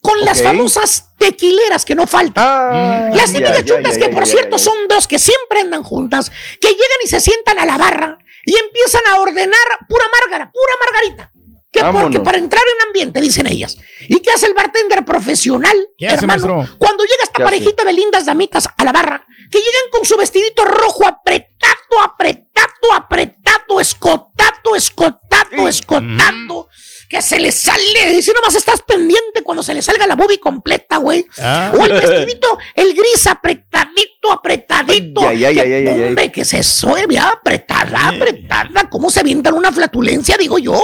[0.00, 2.44] Con las famosas tequileras que no faltan.
[2.46, 4.62] Ah, Las típicas chuntas que, por ya, cierto, ya.
[4.62, 6.30] son dos que siempre andan juntas,
[6.60, 9.58] que llegan y se sientan a la barra y empiezan a ordenar
[9.88, 11.32] pura márgara, pura margarita.
[11.72, 13.76] Que porque para entrar en ambiente, dicen ellas.
[14.08, 16.66] ¿Y qué hace el bartender profesional, ¿Qué hace, hermano?
[16.78, 20.64] Cuando llega esta parejita de lindas damitas a la barra, que llegan con su vestidito
[20.64, 26.68] rojo apretado, apretado, apretado, escotado, escotado, escotado,
[27.08, 30.96] que se le sale, si nomás estás pendiente cuando se le salga la boobie completa,
[30.96, 31.26] güey.
[31.38, 31.72] Ah.
[31.74, 35.28] O el vestidito, el gris apretadito, apretadito.
[35.28, 38.88] Ay, ay, ay, hombre, que se sueve, apretada, apretada.
[38.90, 40.80] ¿Cómo se avientan una flatulencia, digo yo?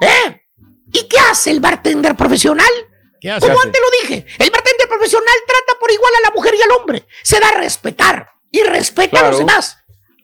[0.00, 0.42] ¿Eh?
[0.92, 2.70] ¿Y qué hace el bartender profesional?
[3.20, 3.46] ¿Qué hace?
[3.46, 6.70] Como antes lo dije, el bartender profesional trata por igual a la mujer y al
[6.72, 7.06] hombre.
[7.22, 9.76] Se da a respetar y respeta a los demás.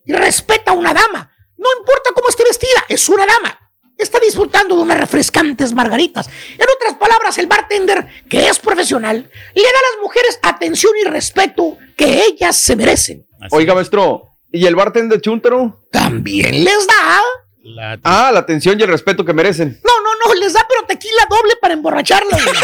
[0.07, 1.31] Y respeta a una dama.
[1.59, 3.59] No importa cómo esté vestida, es una dama.
[3.99, 6.29] Está disfrutando de unas refrescantes margaritas.
[6.59, 9.17] En otras palabras, el bartender, que es profesional,
[9.55, 13.27] le da a las mujeres atención y respeto que ellas se merecen.
[13.51, 14.23] Oiga, maestro.
[14.53, 15.81] ¿Y el bartender chúntaro?
[15.91, 17.21] También les da.
[17.63, 19.81] La- Ah, la atención y el respeto que merecen.
[19.85, 19.93] No,
[20.29, 22.43] no, les da pero tequila doble para emborracharlas.
[22.45, 22.57] güey.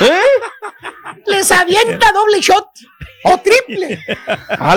[0.10, 0.20] ¿Eh?
[1.26, 2.68] Les avienta doble shot
[3.24, 3.98] o triple.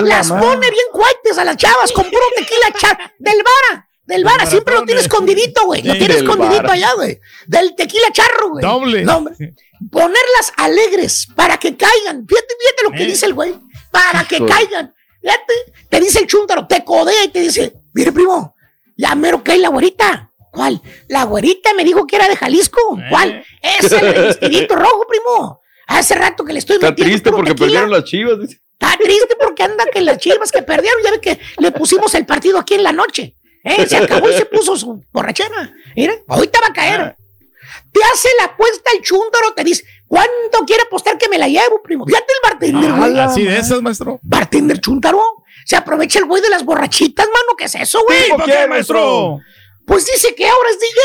[0.02, 3.84] Las pone bien cuates a las chavas con puro tequila cha- del vara.
[4.04, 5.82] Del vara, siempre lo tiene escondidito, güey.
[5.82, 7.20] Lo tiene escondidito allá, güey.
[7.46, 8.62] Del tequila charro, güey.
[8.64, 9.02] Doble.
[9.04, 9.24] No.
[9.90, 12.26] Ponerlas alegres para que caigan.
[12.26, 13.06] Fíjate, fíjate lo que Eh.
[13.06, 13.54] dice el güey.
[13.90, 14.94] Para que caigan.
[15.20, 15.54] Fíjate.
[15.90, 18.54] Te dice el chúntaro, te codea y te dice, mire, primo,
[18.96, 20.27] ya mero cae la güerita.
[20.58, 20.82] ¿Cuál?
[21.06, 22.80] La güerita me dijo que era de Jalisco.
[23.10, 23.44] ¿Cuál?
[23.62, 25.60] Es el vestidito rojo, primo.
[25.86, 27.66] Hace rato que le estoy Está metiendo triste puro porque tequila.
[27.66, 28.40] perdieron las chivas.
[28.40, 28.60] dice.
[28.72, 32.26] Está triste porque anda que las chivas que perdieron, ya ve que le pusimos el
[32.26, 33.36] partido aquí en la noche.
[33.62, 35.72] Eh, se acabó y se puso su borrachera.
[35.94, 37.16] Mira, ahorita va a caer.
[37.92, 41.82] Te hace la apuesta el chúndaro, te dice, ¿cuánto quiere apostar que me la llevo,
[41.82, 42.04] primo?
[42.04, 43.18] Fíjate el bartender, güey.
[43.20, 44.18] Así de esas, maestro.
[44.22, 45.22] Bartender chúntaro.
[45.64, 47.56] Se aprovecha el güey de las borrachitas, mano.
[47.56, 48.24] ¿Qué es eso, güey?
[48.24, 49.38] ¿Tipo qué, maestro?
[49.88, 51.00] Pues dice que ahora es DJ.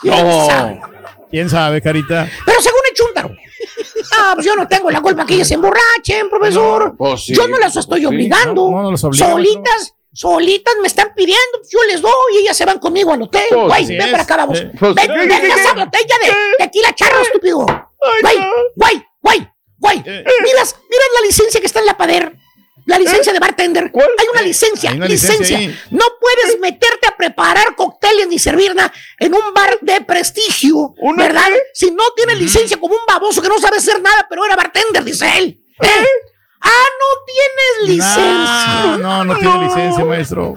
[0.00, 0.80] ¿Quién sabe?
[1.30, 2.28] ¿Quién sabe, carita?
[2.46, 3.30] Pero según el chúntaro.
[4.16, 6.94] Ah, pues yo no tengo la culpa que ellas se emborrachen, profesor.
[6.96, 8.70] pues sí, yo no las estoy sí, obligando.
[8.70, 12.64] no, no las obliga, solitas, solitas me están pidiendo, yo les doy y ellas se
[12.64, 13.42] van conmigo al hotel.
[13.50, 14.10] Pues Güey, sí ven es.
[14.10, 14.60] para acá, vamos.
[14.60, 15.12] Eh, pues ven, sí.
[15.28, 17.58] ven, esa botella de tequila charro, estúpido.
[18.22, 18.36] Güey,
[18.76, 19.48] güey, güey,
[19.78, 20.02] güey.
[20.06, 20.24] Eh.
[20.42, 22.36] Miras, miras la licencia que está en la pader.
[22.86, 23.90] La licencia de bartender.
[23.94, 25.58] Hay una licencia, Hay una licencia.
[25.58, 25.88] licencia.
[25.90, 31.48] No puedes meterte a preparar cócteles ni servir nada en un bar de prestigio, ¿verdad?
[31.72, 35.02] Si no tienes licencia como un baboso que no sabe hacer nada, pero era bartender,
[35.04, 35.60] dice él.
[35.80, 36.06] ¿Eh?
[36.60, 38.96] Ah, no tienes licencia.
[38.98, 40.54] No, no, no tiene licencia, maestro.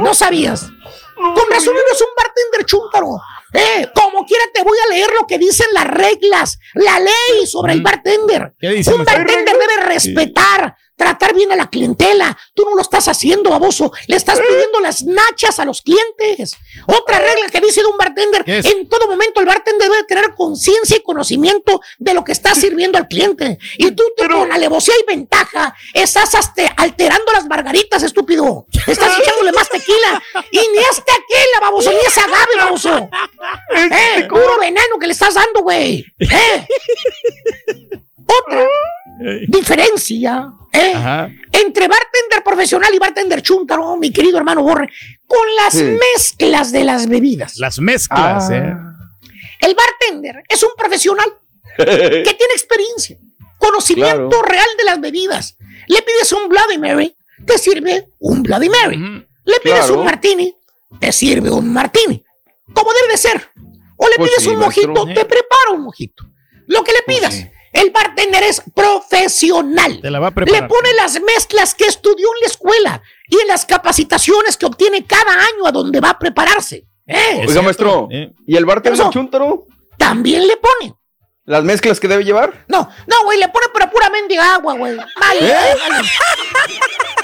[0.00, 0.66] No sabías.
[1.14, 3.20] Con razón eres un bartender chúntaro.
[3.52, 7.74] Eh, como quiera te voy a leer lo que dicen las reglas, la ley sobre
[7.74, 8.54] el bartender.
[8.58, 12.36] ¿Qué dice, un bartender debe respetar, tratar bien a la clientela.
[12.54, 13.92] Tú no lo estás haciendo, baboso.
[14.06, 16.56] Le estás pidiendo las nachas a los clientes.
[16.86, 20.96] Otra regla que dice de un bartender, en todo momento el bartender debe tener conciencia
[20.96, 23.58] y conocimiento de lo que está sirviendo al cliente.
[23.78, 28.66] Y tú, tú con alevosía y ventaja, estás hasta alterando las margaritas, estúpido.
[28.86, 30.22] Estás echándole más tequila.
[30.50, 33.10] Y ni es tequila, baboso, ni es agave, baboso.
[33.74, 36.04] Eh, puro veneno que le estás dando, güey.
[36.20, 36.66] Eh.
[38.26, 38.66] Otra
[39.48, 40.92] diferencia eh,
[41.52, 44.90] entre bartender profesional y bartender chúntaro, mi querido hermano Borre,
[45.26, 45.84] con las Sí.
[46.14, 47.56] mezclas de las bebidas.
[47.58, 48.54] Las mezclas, Ah.
[48.56, 48.74] ¿eh?
[49.60, 51.26] El bartender es un profesional
[51.76, 53.16] que tiene experiencia,
[53.58, 54.42] conocimiento Claro.
[54.42, 55.56] real de las bebidas.
[55.88, 57.14] Le pides un Bloody Mary,
[57.46, 58.96] te sirve un Bloody Mary.
[59.44, 59.98] Le pides Claro.
[59.98, 60.54] un martini,
[61.00, 62.24] te sirve un martini.
[62.72, 63.48] Como debe de ser.
[63.96, 66.24] O le Pues pides sí, un mojito, te prepara un mojito.
[66.66, 67.46] Lo que le pidas.
[67.72, 70.00] El bartender es profesional.
[70.02, 70.68] Te la va a Le preparar.
[70.68, 75.32] pone las mezclas que estudió en la escuela y en las capacitaciones que obtiene cada
[75.32, 76.86] año a donde va a prepararse.
[77.06, 77.44] ¿Eh?
[77.48, 78.08] Oiga, maestro,
[78.46, 79.10] ¿y el bartender pasó?
[79.10, 79.66] chúntaro?
[79.98, 80.94] También le pone.
[81.44, 82.64] ¿Las mezclas que debe llevar?
[82.68, 84.94] No, no, güey, le pone pero pura mendiga agua, güey.
[84.96, 85.74] Vale, ¿Eh?
[85.88, 86.08] vale.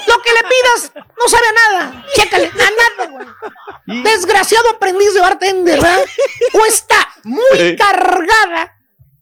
[0.07, 2.05] Lo que le pidas no sabe a nada.
[2.15, 4.03] Chécale, a nada, güey.
[4.03, 6.03] Desgraciado aprendiz de bartender, ¿verdad?
[6.53, 8.75] O está muy cargada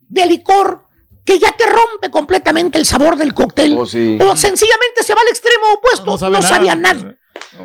[0.10, 0.87] de licor
[1.28, 3.74] que ya te rompe completamente el sabor del cóctel.
[4.22, 7.16] O sencillamente se va al extremo opuesto, no, sabía nada.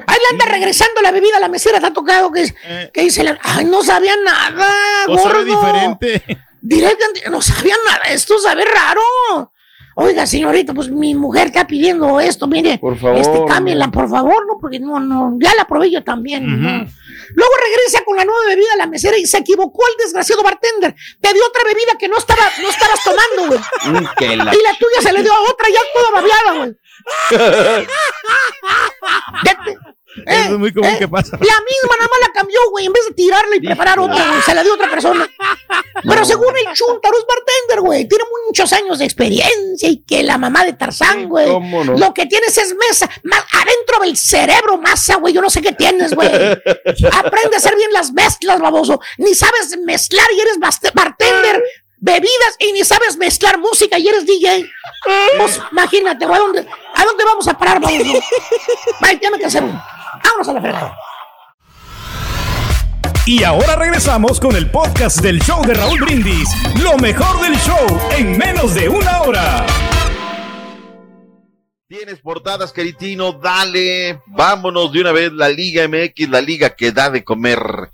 [0.06, 2.54] Ahí le anda regresando la bebida a la mesera, te ha tocado que, es-
[2.92, 4.68] que dice, la- ay, no sabía nada,
[5.08, 5.44] O sabe gordo.
[5.44, 6.38] diferente.
[6.60, 9.51] Directamente, no sabía nada, esto sabe raro.
[9.94, 12.78] Oiga, señorita, pues mi mujer está pidiendo esto, mire.
[12.78, 14.58] Por favor, Este, cámbienla, por favor, ¿no?
[14.60, 16.44] Porque no, no, ya la probé yo también.
[16.46, 16.86] ¿no?
[17.34, 20.94] Luego regresa con la nueva bebida a la mesera y se equivocó el desgraciado bartender.
[21.20, 23.60] Te dio otra bebida que no estaba, no estabas tomando, güey.
[24.02, 26.72] Mm, Y la tuya se le dio a otra ya toda babeada, güey.
[30.26, 31.36] Eso es muy común eh, que pasa.
[31.36, 34.42] La misma nada más la cambió, güey, en vez de tirarla y preparar otra, güey,
[34.42, 35.28] se la dio a otra persona.
[36.02, 40.38] Pero según el Chuntaro es bartender, güey, tiene muchos años de experiencia y que la
[40.38, 41.48] mamá de Tarzán, güey.
[41.48, 41.96] cómo no.
[41.96, 43.08] Lo que tienes es mesa,
[43.52, 46.28] adentro del cerebro, masa, güey, yo no sé qué tienes, güey.
[46.32, 49.00] Aprende a hacer bien las mezclas, baboso.
[49.18, 50.58] Ni sabes mezclar y eres
[50.94, 51.62] bartender.
[52.04, 54.68] Bebidas y ni sabes mezclar música y eres DJ.
[55.38, 58.20] Pues imagínate, ¿a dónde, ¿a dónde vamos a parar, baboso?
[59.00, 59.62] Vaya, tiene que hacer.
[60.22, 60.98] Vámonos a la fregada.
[63.24, 66.48] Y ahora regresamos con el podcast del show de Raúl Brindis.
[66.82, 69.66] Lo mejor del show en menos de una hora.
[71.86, 74.22] Tienes portadas, Caritino, dale.
[74.26, 77.90] Vámonos de una vez, la Liga MX, la liga que da de comer.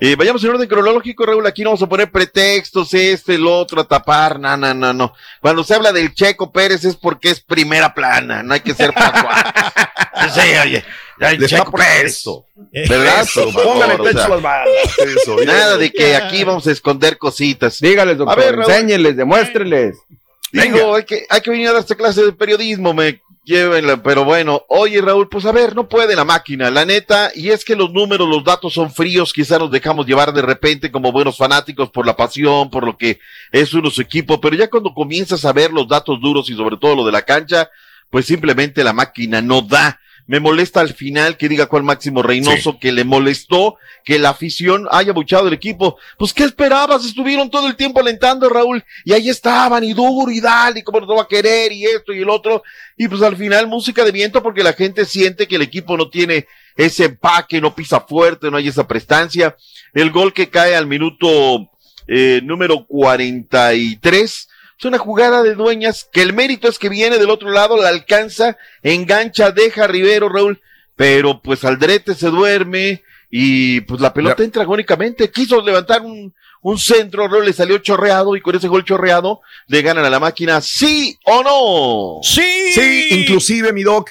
[0.00, 1.46] Eh, vayamos en orden cronológico, Raúl.
[1.46, 4.38] Aquí no vamos a poner pretextos, este, el otro, a tapar.
[4.38, 5.14] No, no, no, no.
[5.40, 8.42] Cuando se habla del Checo Pérez es porque es primera plana.
[8.42, 9.52] No hay que ser pascual.
[10.34, 10.84] sí, oye.
[11.20, 11.64] Ya El Le está.
[12.72, 13.22] ¿Verdad?
[13.22, 13.52] O
[14.02, 14.68] pecho sea, a las balas.
[14.98, 17.78] Eso, Nada de que aquí vamos a esconder cositas.
[17.80, 19.96] Dígales, doctor, A ver, enséñeles, demuéstreles.
[20.52, 24.24] Digo, hay que, hay que venir a dar esta clase de periodismo, me llévenla, pero
[24.24, 27.76] bueno, oye Raúl, pues a ver, no puede la máquina, la neta, y es que
[27.76, 31.90] los números, los datos son fríos, quizá nos dejamos llevar de repente como buenos fanáticos
[31.90, 35.52] por la pasión, por lo que es uno su equipo, pero ya cuando comienzas a
[35.52, 37.70] ver los datos duros y sobre todo lo de la cancha,
[38.10, 39.98] pues simplemente la máquina no da.
[40.28, 44.86] Me molesta al final que diga cuál Máximo Reynoso que le molestó que la afición
[44.90, 45.96] haya buchado el equipo.
[46.18, 47.04] Pues, ¿qué esperabas?
[47.06, 51.00] Estuvieron todo el tiempo alentando, Raúl, y ahí estaban, y duro, y dale, y cómo
[51.00, 52.62] no va a querer, y esto, y el otro.
[52.98, 56.10] Y pues al final música de viento porque la gente siente que el equipo no
[56.10, 59.56] tiene ese empaque, no pisa fuerte, no hay esa prestancia.
[59.94, 61.70] El gol que cae al minuto
[62.06, 64.47] eh, número 43
[64.78, 67.88] es una jugada de dueñas que el mérito es que viene del otro lado, la
[67.88, 70.60] alcanza, engancha, deja a Rivero, Raúl,
[70.94, 75.30] pero pues Aldrete se duerme y pues la pelota entra agónicamente.
[75.30, 79.82] Quiso levantar un, un centro, Raúl le salió chorreado y con ese gol chorreado le
[79.82, 82.22] ganan a la máquina, ¿sí o no?
[82.22, 82.72] Sí.
[82.72, 84.10] Sí, inclusive, mi doc.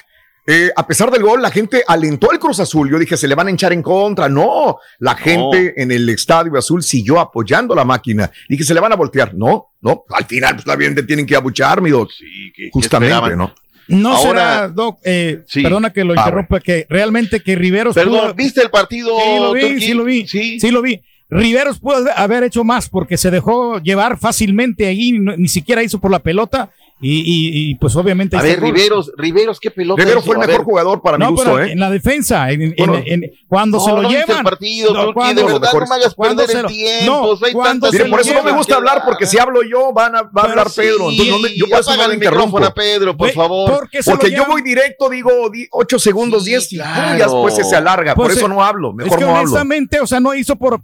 [0.50, 2.90] Eh, a pesar del gol, la gente alentó al Cruz Azul.
[2.90, 4.28] Yo dije, se le van a hinchar en contra.
[4.30, 8.30] No, la gente en el estadio azul siguió apoyando la máquina.
[8.48, 9.34] Dije, se le van a voltear.
[9.34, 10.04] No, no.
[10.08, 12.08] Al final, pues la gente tienen que abuchar, mi doc.
[12.72, 13.38] Justamente, esperaban?
[13.38, 13.54] ¿no?
[13.88, 15.62] No Ahora- será, Doc, eh, Sí.
[15.62, 19.16] perdona que lo interrumpa, que realmente que Riveros Perdón, pudo- ¿viste el partido?
[19.18, 20.70] Sí, lo vi, sí lo vi, sí.
[20.70, 21.00] lo vi.
[21.30, 26.10] Riveros pudo haber hecho más porque se dejó llevar fácilmente ahí, ni siquiera hizo por
[26.10, 26.70] la pelota
[27.00, 28.36] y, y- y, pues obviamente...
[28.36, 28.60] A ahí ver.
[28.60, 30.02] Riveros, Riveros, qué pelota.
[30.02, 30.26] Rivero hizo?
[30.26, 31.72] fue el A mejor jugador para no, mi gusto, pero ¿eh?
[31.72, 33.02] en la defensa, en- en- Bueno.
[33.06, 34.38] en- cuando No, se lo no llevan.
[34.38, 37.36] el partido, No, cuando- de verdad no me hagas perder se el tiempo.
[37.40, 39.38] no, hay cuando tantas se Mire, lo por eso no me gusta hablar, porque si
[39.38, 41.10] hablo yo, van a, va a Pero hablar sí, Pedro.
[41.10, 42.58] Entonces, yo por eso no le interrumpo.
[42.58, 43.70] a Pedro, por favor.
[43.78, 47.16] porque Porque yo voy directo, digo, di- ocho segundos, Sí, diez, y claro.
[47.16, 48.14] después se alarga.
[48.14, 49.42] por Pues, eso eh, no hablo, Es mejor que no hablo.
[49.50, 50.80] honestamente, o sea, no hizo por,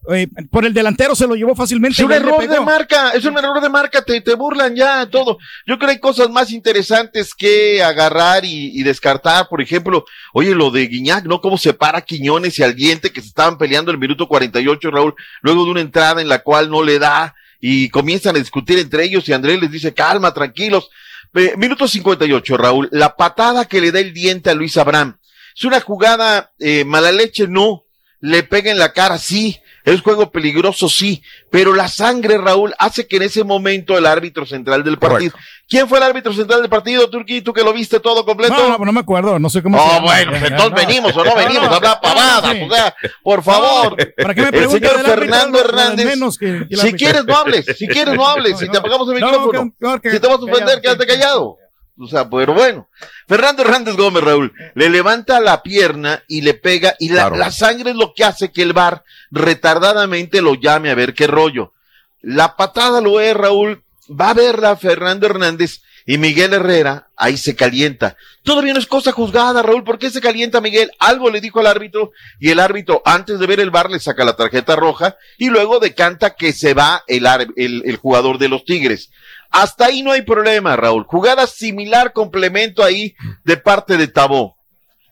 [0.50, 2.00] por el delantero, se lo llevó fácilmente.
[2.00, 5.38] Es un error de marca, es un error de marca, te, burlan ya todo.
[5.66, 9.48] Yo creo que cosas más interesantes que agarrar y, descartar.
[9.48, 11.40] Por ejemplo, oye, lo de Guiñac, ¿no?
[11.40, 15.64] Cómo separa Quiñones y al diente que se estaban peleando el minuto 48, Raúl, luego
[15.64, 19.26] de una entrada en la cual no le da y comienzan a discutir entre ellos
[19.26, 20.90] y Andrés les dice, calma, tranquilos.
[21.32, 25.16] Eh, minuto 58, Raúl, la patada que le da el diente a Luis Abraham.
[25.56, 27.86] Es una jugada eh, mala leche, no.
[28.20, 29.58] Le pega en la cara, sí.
[29.84, 31.22] Es juego peligroso, sí.
[31.50, 35.34] Pero la sangre, Raúl, hace que en ese momento el árbitro central del partido.
[35.68, 37.42] ¿Quién fue el árbitro central del partido, Turquí?
[37.42, 38.54] ¿Tú que lo viste todo completo?
[38.54, 40.04] No, no, no me acuerdo, no sé cómo se Oh, llama.
[40.06, 40.76] bueno, pues ya, entonces no.
[40.88, 42.62] venimos o no venimos a hablar pavadas, sí.
[42.62, 43.96] o sea, por favor.
[44.16, 45.00] ¿Para qué me el señor?
[45.04, 46.06] Fernando Hernández.
[46.06, 48.72] menos que- que si quieres no hables, si quieres no hables, No, si no.
[48.72, 49.74] te apagamos el No, micrófono.
[49.78, 51.58] no, si te vas a ofender, quédate callado.
[51.96, 52.88] O sea, pero bueno.
[53.28, 57.36] Fernando Hernández Gómez, Raúl, le levanta la pierna y le pega, y la, Claro.
[57.36, 61.26] la sangre es lo que hace que el VAR retardadamente lo llame a ver qué
[61.26, 61.72] rollo.
[62.20, 67.54] La patada lo es, Raúl, va a verla Fernando Hernández y Miguel Herrera, ahí se
[67.56, 68.16] calienta.
[68.42, 70.90] Todavía no es cosa juzgada, Raúl, ¿por qué se calienta Miguel?
[70.98, 74.24] Algo le dijo al árbitro y el árbitro, antes de ver el bar, le saca
[74.24, 78.48] la tarjeta roja y luego decanta que se va el, ar- el, el jugador de
[78.48, 79.10] los Tigres.
[79.54, 81.04] Hasta ahí no hay problema, Raúl.
[81.04, 84.56] Jugada similar, complemento ahí de parte de Tabó.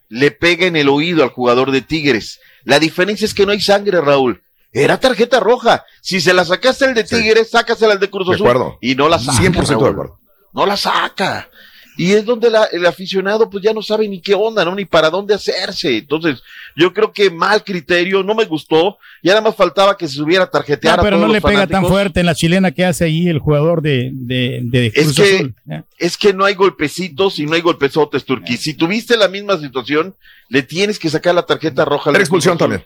[0.09, 2.40] Le pega en el oído al jugador de Tigres.
[2.64, 4.43] La diferencia es que no hay sangre, Raúl.
[4.72, 5.84] Era tarjeta roja.
[6.01, 8.47] Si se la sacaste el de Tigres, sácasela al de Cruz De Azul.
[8.49, 8.78] acuerdo.
[8.80, 9.38] Y no la saca.
[9.38, 9.90] 100% de Raúl.
[9.90, 10.18] acuerdo.
[10.55, 11.49] No la saca.
[11.97, 14.74] Y es donde la- el aficionado pues ya no sabe ni qué onda, ¿no?
[14.74, 15.99] Ni para dónde hacerse.
[15.99, 16.43] Entonces,
[16.74, 18.99] yo creo que mal criterio, no me gustó.
[19.22, 21.40] Y nada más faltaba que se subiera a tarjetear No, a pero todos no le
[21.40, 24.86] los pega tan fuerte en la chilena que hace ahí el jugador de, de, de
[24.95, 25.55] Es que, Azul.
[25.70, 25.82] ¿eh?
[25.99, 28.57] es que no hay golpecitos y no hay golpezotes, Turquí.
[28.57, 30.14] Si tuviste la misma situación,
[30.49, 32.09] le tienes que sacar la tarjeta roja.
[32.11, 32.84] al Era expulsión también.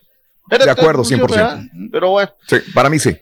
[0.50, 1.30] Era De acuerdo, expulsión, 100%.
[1.30, 1.62] ¿verdad?
[1.92, 2.30] Pero bueno.
[2.46, 3.16] Sí, para mí sí.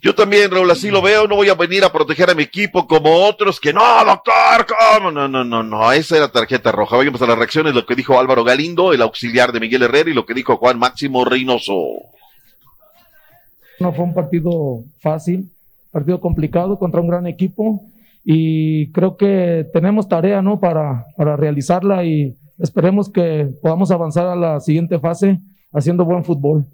[0.00, 1.26] Yo también, Raúl, así lo veo.
[1.26, 5.10] No voy a venir a proteger a mi equipo como otros que no, doctor, ¿cómo?
[5.10, 5.92] No, no, no, no.
[5.92, 6.96] Esa era tarjeta roja.
[6.96, 7.74] Vayamos a las reacciones.
[7.74, 10.78] Lo que dijo Álvaro Galindo, el auxiliar de Miguel Herrera, y lo que dijo Juan
[10.78, 11.74] Máximo Reynoso.
[13.80, 15.50] No fue un partido fácil,
[15.90, 17.82] partido complicado contra un gran equipo
[18.24, 20.58] y creo que tenemos tarea ¿no?
[20.58, 25.38] para, para realizarla y esperemos que podamos avanzar a la siguiente fase
[25.72, 26.66] haciendo buen fútbol.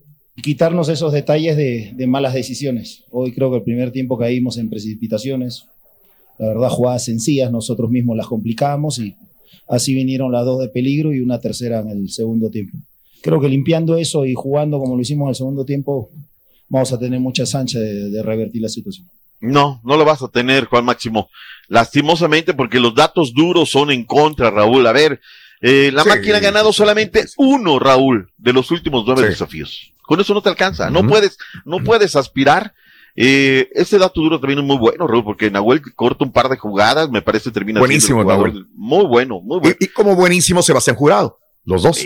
[0.43, 3.05] Quitarnos esos detalles de, malas decisiones.
[3.11, 5.67] Hoy creo que el primer tiempo caímos en precipitaciones,
[6.39, 9.15] la verdad jugadas sencillas, nosotros mismos las complicamos y
[9.69, 12.77] así vinieron las dos de peligro y una tercera en el segundo tiempo.
[13.23, 16.11] Creo que limpiando eso y jugando como lo hicimos en el segundo tiempo,
[16.69, 19.09] vamos a tener mucha ancha de, de revertir la situación.
[19.41, 21.29] No, no lo vas a tener, Juan Máximo.
[21.69, 24.87] Lastimosamente, porque los datos duros son en contra, Raúl.
[24.87, 25.21] A ver,
[25.61, 26.09] eh, la Sí.
[26.09, 29.93] máquina ha ganado solamente uno, Raúl, de los últimos nueve desafíos.
[30.03, 30.91] Con eso no te alcanza.
[30.91, 32.75] No puedes, no puedes aspirar.
[33.17, 36.57] Eh, ese dato duro también es muy bueno, Raúl, porque Nahuel corta un par de
[36.57, 38.67] jugadas, me parece termina Buenísimo, Nahuel.
[38.75, 39.77] Muy bueno, muy bueno.
[39.81, 42.05] Y, y como buenísimo Sebastián Jurado, los dos.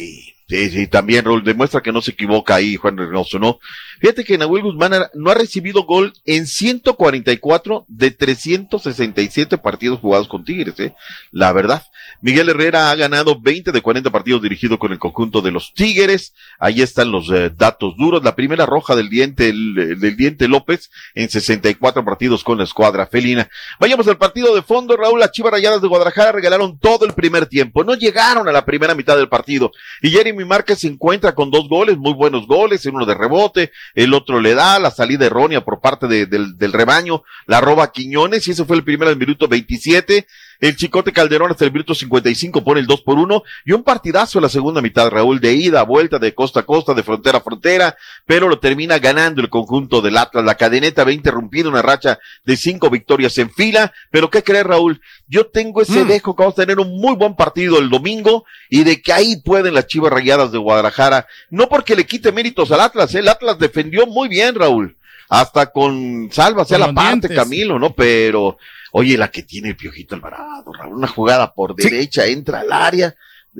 [0.48, 3.58] Sí, sí, también, Raúl, demuestra que no se equivoca ahí Juan Reynoso, ¿no?
[4.00, 10.44] Fíjate que Nahuel Guzmán no ha recibido gol en 144 de 367 partidos jugados con
[10.44, 10.94] Tigres, ¿eh?
[11.32, 11.82] La verdad.
[12.22, 16.32] Miguel Herrera ha ganado 20 de 40 partidos dirigidos con el conjunto de los Tigres.
[16.58, 18.24] Ahí están los eh, datos duros.
[18.24, 23.06] La primera roja del diente, el- del diente López en 64 partidos con la escuadra
[23.06, 23.48] felina.
[23.78, 25.20] Vayamos al partido de fondo, Raúl.
[25.20, 27.84] Las Chivas Rayadas de Guadalajara regalaron todo el primer tiempo.
[27.84, 29.70] No llegaron a la primera mitad del partido.
[30.02, 34.14] Y Jeremy Márquez se encuentra con dos goles, muy buenos goles, uno de rebote, el
[34.14, 38.46] otro le da la salida errónea por parte de- del, del rebaño, la roba Quiñones,
[38.48, 40.26] y ese fue el primero del minuto 27.
[40.60, 44.38] El Chicote Calderón hasta el minuto 55 pone el 2 por 1 y un partidazo
[44.38, 47.42] en la segunda mitad, Raúl, de ida, vuelta, de costa a costa, de frontera a
[47.42, 50.44] frontera, pero lo termina ganando el conjunto del Atlas.
[50.44, 55.00] La cadeneta había interrumpido una racha de cinco victorias en fila, pero ¿qué crees, Raúl?
[55.28, 58.82] Yo tengo ese dejo que vamos a tener un muy buen partido el domingo y
[58.82, 62.80] de que ahí pueden las chivas rayadas de Guadalajara, no porque le quite méritos al
[62.80, 63.20] Atlas, ¿eh?
[63.20, 64.96] el Atlas defendió muy bien, Raúl,
[65.28, 67.36] hasta con salva sea la parte, dientes.
[67.36, 67.94] Camilo, ¿no?
[67.94, 68.58] Pero,
[68.92, 73.14] oye, la que tiene el Piojito Alvarado, Raúl, una jugada por derecha, entra al área.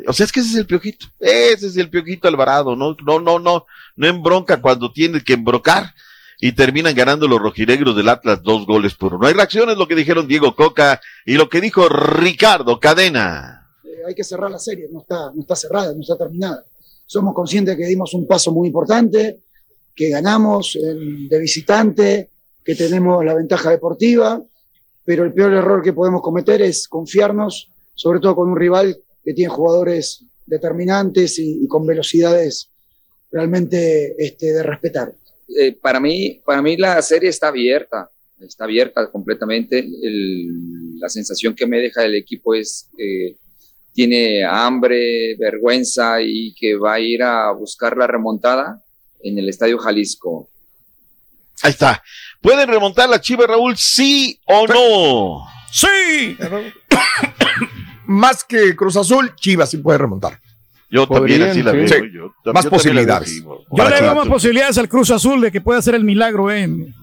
[0.06, 3.20] O sea, es que ese es el Piojito, ese es el Piojito Alvarado, no, no,
[3.20, 3.66] no, no,
[3.96, 5.92] no embronca cuando tiene que embrocar
[6.40, 9.26] y terminan ganando los rojinegros del Atlas dos goles por uno.
[9.26, 13.66] Hay reacciones, lo que dijeron Diego Coca y lo que dijo Ricardo Cadena.
[13.82, 16.64] Eh, hay que cerrar la serie, no está, no está cerrada, no está terminada.
[17.04, 19.40] Somos conscientes que dimos un paso muy importante,
[19.98, 22.28] que ganamos de visitante,
[22.64, 24.40] que tenemos la ventaja deportiva,
[25.04, 29.34] pero el peor error que podemos cometer es confiarnos, sobre todo con un rival que
[29.34, 32.70] tiene jugadores determinantes y, con velocidades
[33.32, 35.12] realmente este, de respetar.
[35.58, 38.08] eh, para mí, para mí la serie está abierta,
[38.40, 39.84] está abierta completamente.
[41.00, 43.36] La sensación que me deja el equipo es que
[43.92, 48.80] tiene hambre, vergüenza y que va a ir a buscar la remontada
[49.22, 50.48] en el Estadio Jalisco.
[51.62, 52.02] Ahí está.
[52.40, 53.76] ¿Pueden remontar la Chivas, Raúl?
[53.76, 55.46] ¿Sí o no?
[55.72, 56.36] ¡Sí!
[58.06, 60.40] Más que Cruz Azul, Chivas sí puede remontar.
[60.90, 61.86] Yo también así la veo.
[61.86, 61.94] Sí.
[62.14, 63.42] yo- Más yo veo posibilidades.
[63.44, 66.62] Yo le veo más posibilidades al Cruz Azul de que pueda hacer el milagro, ¿eh?
[66.62, 66.94] En-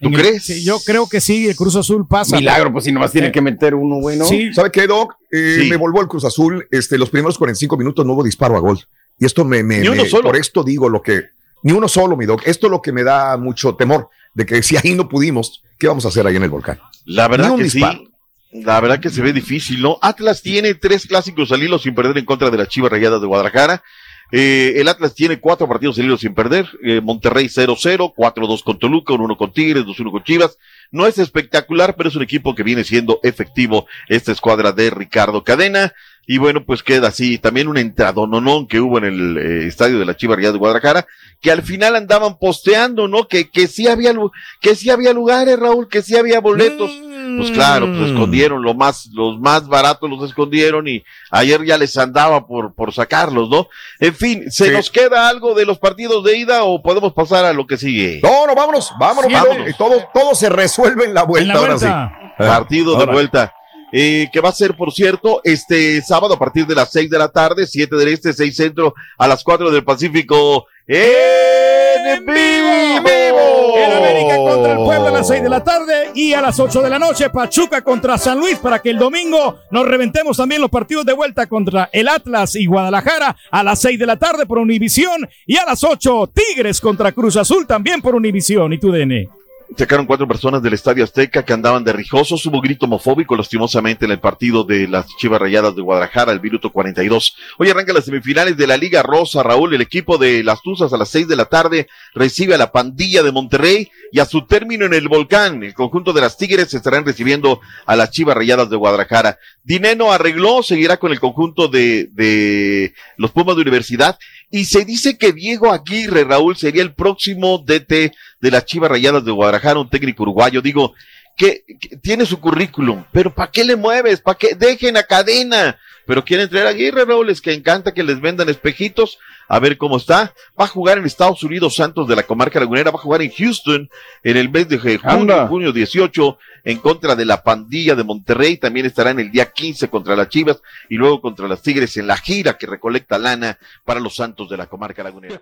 [0.00, 0.44] ¿Tú en el- crees?
[0.46, 2.36] sí, yo creo que sí, el Cruz Azul pasa.
[2.36, 4.24] Milagro, pues si nomás tiene que meter uno bueno.
[4.24, 4.52] Sí.
[4.54, 5.14] ¿Sabe qué, Doc?
[5.30, 5.68] Eh, Sí.
[5.68, 6.66] Me volvó el Cruz Azul.
[6.70, 8.78] Este, los primeros 45 minutos no hubo disparo a gol.
[9.18, 10.24] Y esto me, me- Ni uno me- solo.
[10.24, 11.24] por esto digo lo que,
[11.64, 12.42] ni uno solo, mi Doc.
[12.46, 15.88] Esto es lo que me da mucho temor de que si ahí no pudimos, ¿qué
[15.88, 16.78] vamos a hacer ahí en el volcán?
[17.06, 17.98] La verdad que disparo.
[17.98, 18.10] sí.
[18.52, 19.98] La verdad que se ve difícil, ¿no?
[20.00, 23.26] Atlas tiene tres clásicos al hilo sin perder en contra de las Chivas Rayadas de
[23.26, 23.82] Guadalajara.
[24.30, 26.68] Eh, el Atlas tiene cuatro partidos al hilo sin perder.
[26.84, 30.58] Eh, Monterrey 0-0, 4-2 con Toluca, 1-1 con Tigres, 2-1 con Chivas.
[30.92, 35.42] No es espectacular, pero es un equipo que viene siendo efectivo esta escuadra de Ricardo
[35.42, 35.92] Cadena.
[36.26, 37.38] Y bueno, pues queda así.
[37.38, 41.06] También un entradononón que hubo en el eh, estadio de la Chivas Rayadas de Guadalajara,
[41.40, 43.28] que al final andaban posteando, ¿no?
[43.28, 44.30] Que, que sí había, lu-
[44.60, 46.90] que sí había lugares, Raúl, que sí había boletos.
[47.36, 51.96] Pues claro, pues escondieron lo más, los más baratos los escondieron y ayer ya les
[51.96, 53.66] andaba por, por sacarlos, ¿no?
[53.98, 54.70] En fin, ¿se Sí.
[54.70, 58.20] nos queda algo de los partidos de ida o podemos pasar a lo que sigue?
[58.22, 59.46] No, no, vámonos, vámonos, Siete.
[59.48, 59.70] vámonos.
[59.70, 61.84] Y todo, todo se resuelve en la vuelta, En la ahora sí.
[61.86, 62.12] vuelta.
[62.38, 63.54] Partido de vuelta.
[63.96, 67.16] Eh, que va a ser, por cierto, este sábado a partir de las 6 de
[67.16, 73.76] la tarde, 7 del este, 6 centro, a las 4 del Pacífico, en vivo.
[73.76, 76.82] El América contra el Puebla a las 6 de la tarde y a las 8
[76.82, 80.70] de la noche Pachuca contra San Luis para que el domingo nos reventemos también los
[80.70, 84.58] partidos de vuelta contra el Atlas y Guadalajara a las 6 de la tarde por
[84.58, 89.28] Univisión y a las 8 Tigres contra Cruz Azul también por Univisión y tu DN.
[89.76, 92.46] Sacaron cuatro personas del Estadio Azteca que andaban de rijosos.
[92.46, 96.70] Hubo grito homofóbico, lastimosamente, en el partido de las Chivas Rayadas de Guadalajara, el minuto
[96.70, 97.34] 42.
[97.58, 99.74] Hoy arranca las semifinales de la Liga Rosa, Raúl.
[99.74, 103.22] El equipo de las Tuzas a las seis de la tarde recibe a la pandilla
[103.24, 107.04] de Monterrey y a su término en el Volcán, el conjunto de las Tigres estarán
[107.04, 109.38] recibiendo a las Chivas Rayadas de Guadalajara.
[109.64, 114.18] Dineno arregló, seguirá con el conjunto de, de los Pumas de Universidad
[114.50, 119.24] y se dice que Diego Aguirre, Raúl, sería el próximo DT de las Chivas Rayadas
[119.24, 120.62] de Guadalajara, un técnico uruguayo.
[120.62, 120.94] Digo,
[121.36, 124.20] que, que tiene su currículum, pero ¿para qué le mueves?
[124.20, 124.54] ¿Para qué?
[124.54, 125.78] Dejen a cadena.
[126.06, 129.18] Pero quieren traer a Aguirre, Raúl, es que encanta que les vendan espejitos,
[129.48, 130.34] a ver cómo está.
[130.58, 133.30] Va a jugar en Estados Unidos Santos de la comarca lagunera, va a jugar en
[133.30, 133.88] Houston
[134.22, 138.56] en el mes de junio, junio 18 en contra de la pandilla de Monterrey.
[138.56, 142.06] También estará en el día 15 contra las Chivas y luego contra las Tigres en
[142.06, 145.40] la gira que recolecta lana para los Santos de la comarca lagunera.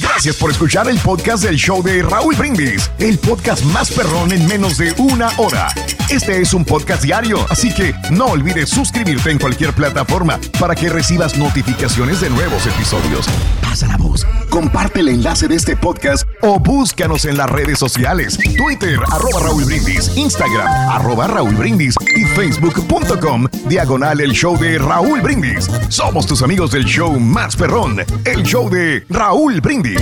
[0.00, 4.46] Gracias por escuchar el podcast del show de Raúl Brindis, el podcast más perrón en
[4.46, 5.68] menos de una hora.
[6.10, 10.88] Este es un podcast diario, así que no olvides suscribirte en cualquier plataforma para que
[10.88, 13.26] recibas notificaciones de nuevos episodios.
[13.62, 18.38] Pasa la voz, comparte el enlace de este podcast o búscanos en las redes sociales.
[18.56, 25.20] Twitter, arroba Raúl Brindis, Instagram, arroba Raúl Brindis y facebook.com, diagonal el show de Raúl
[25.20, 25.68] Brindis.
[25.88, 30.00] Somos tus amigos del show más perrón, el show de Raúl Brindis.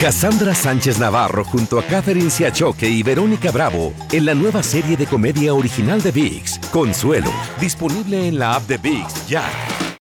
[0.00, 5.06] Cassandra Sánchez Navarro junto a Catherine Siachoque y Verónica Bravo en la nueva serie de
[5.06, 7.30] comedia original de VIX, Consuelo,
[7.60, 9.44] disponible en la app de VIX ya.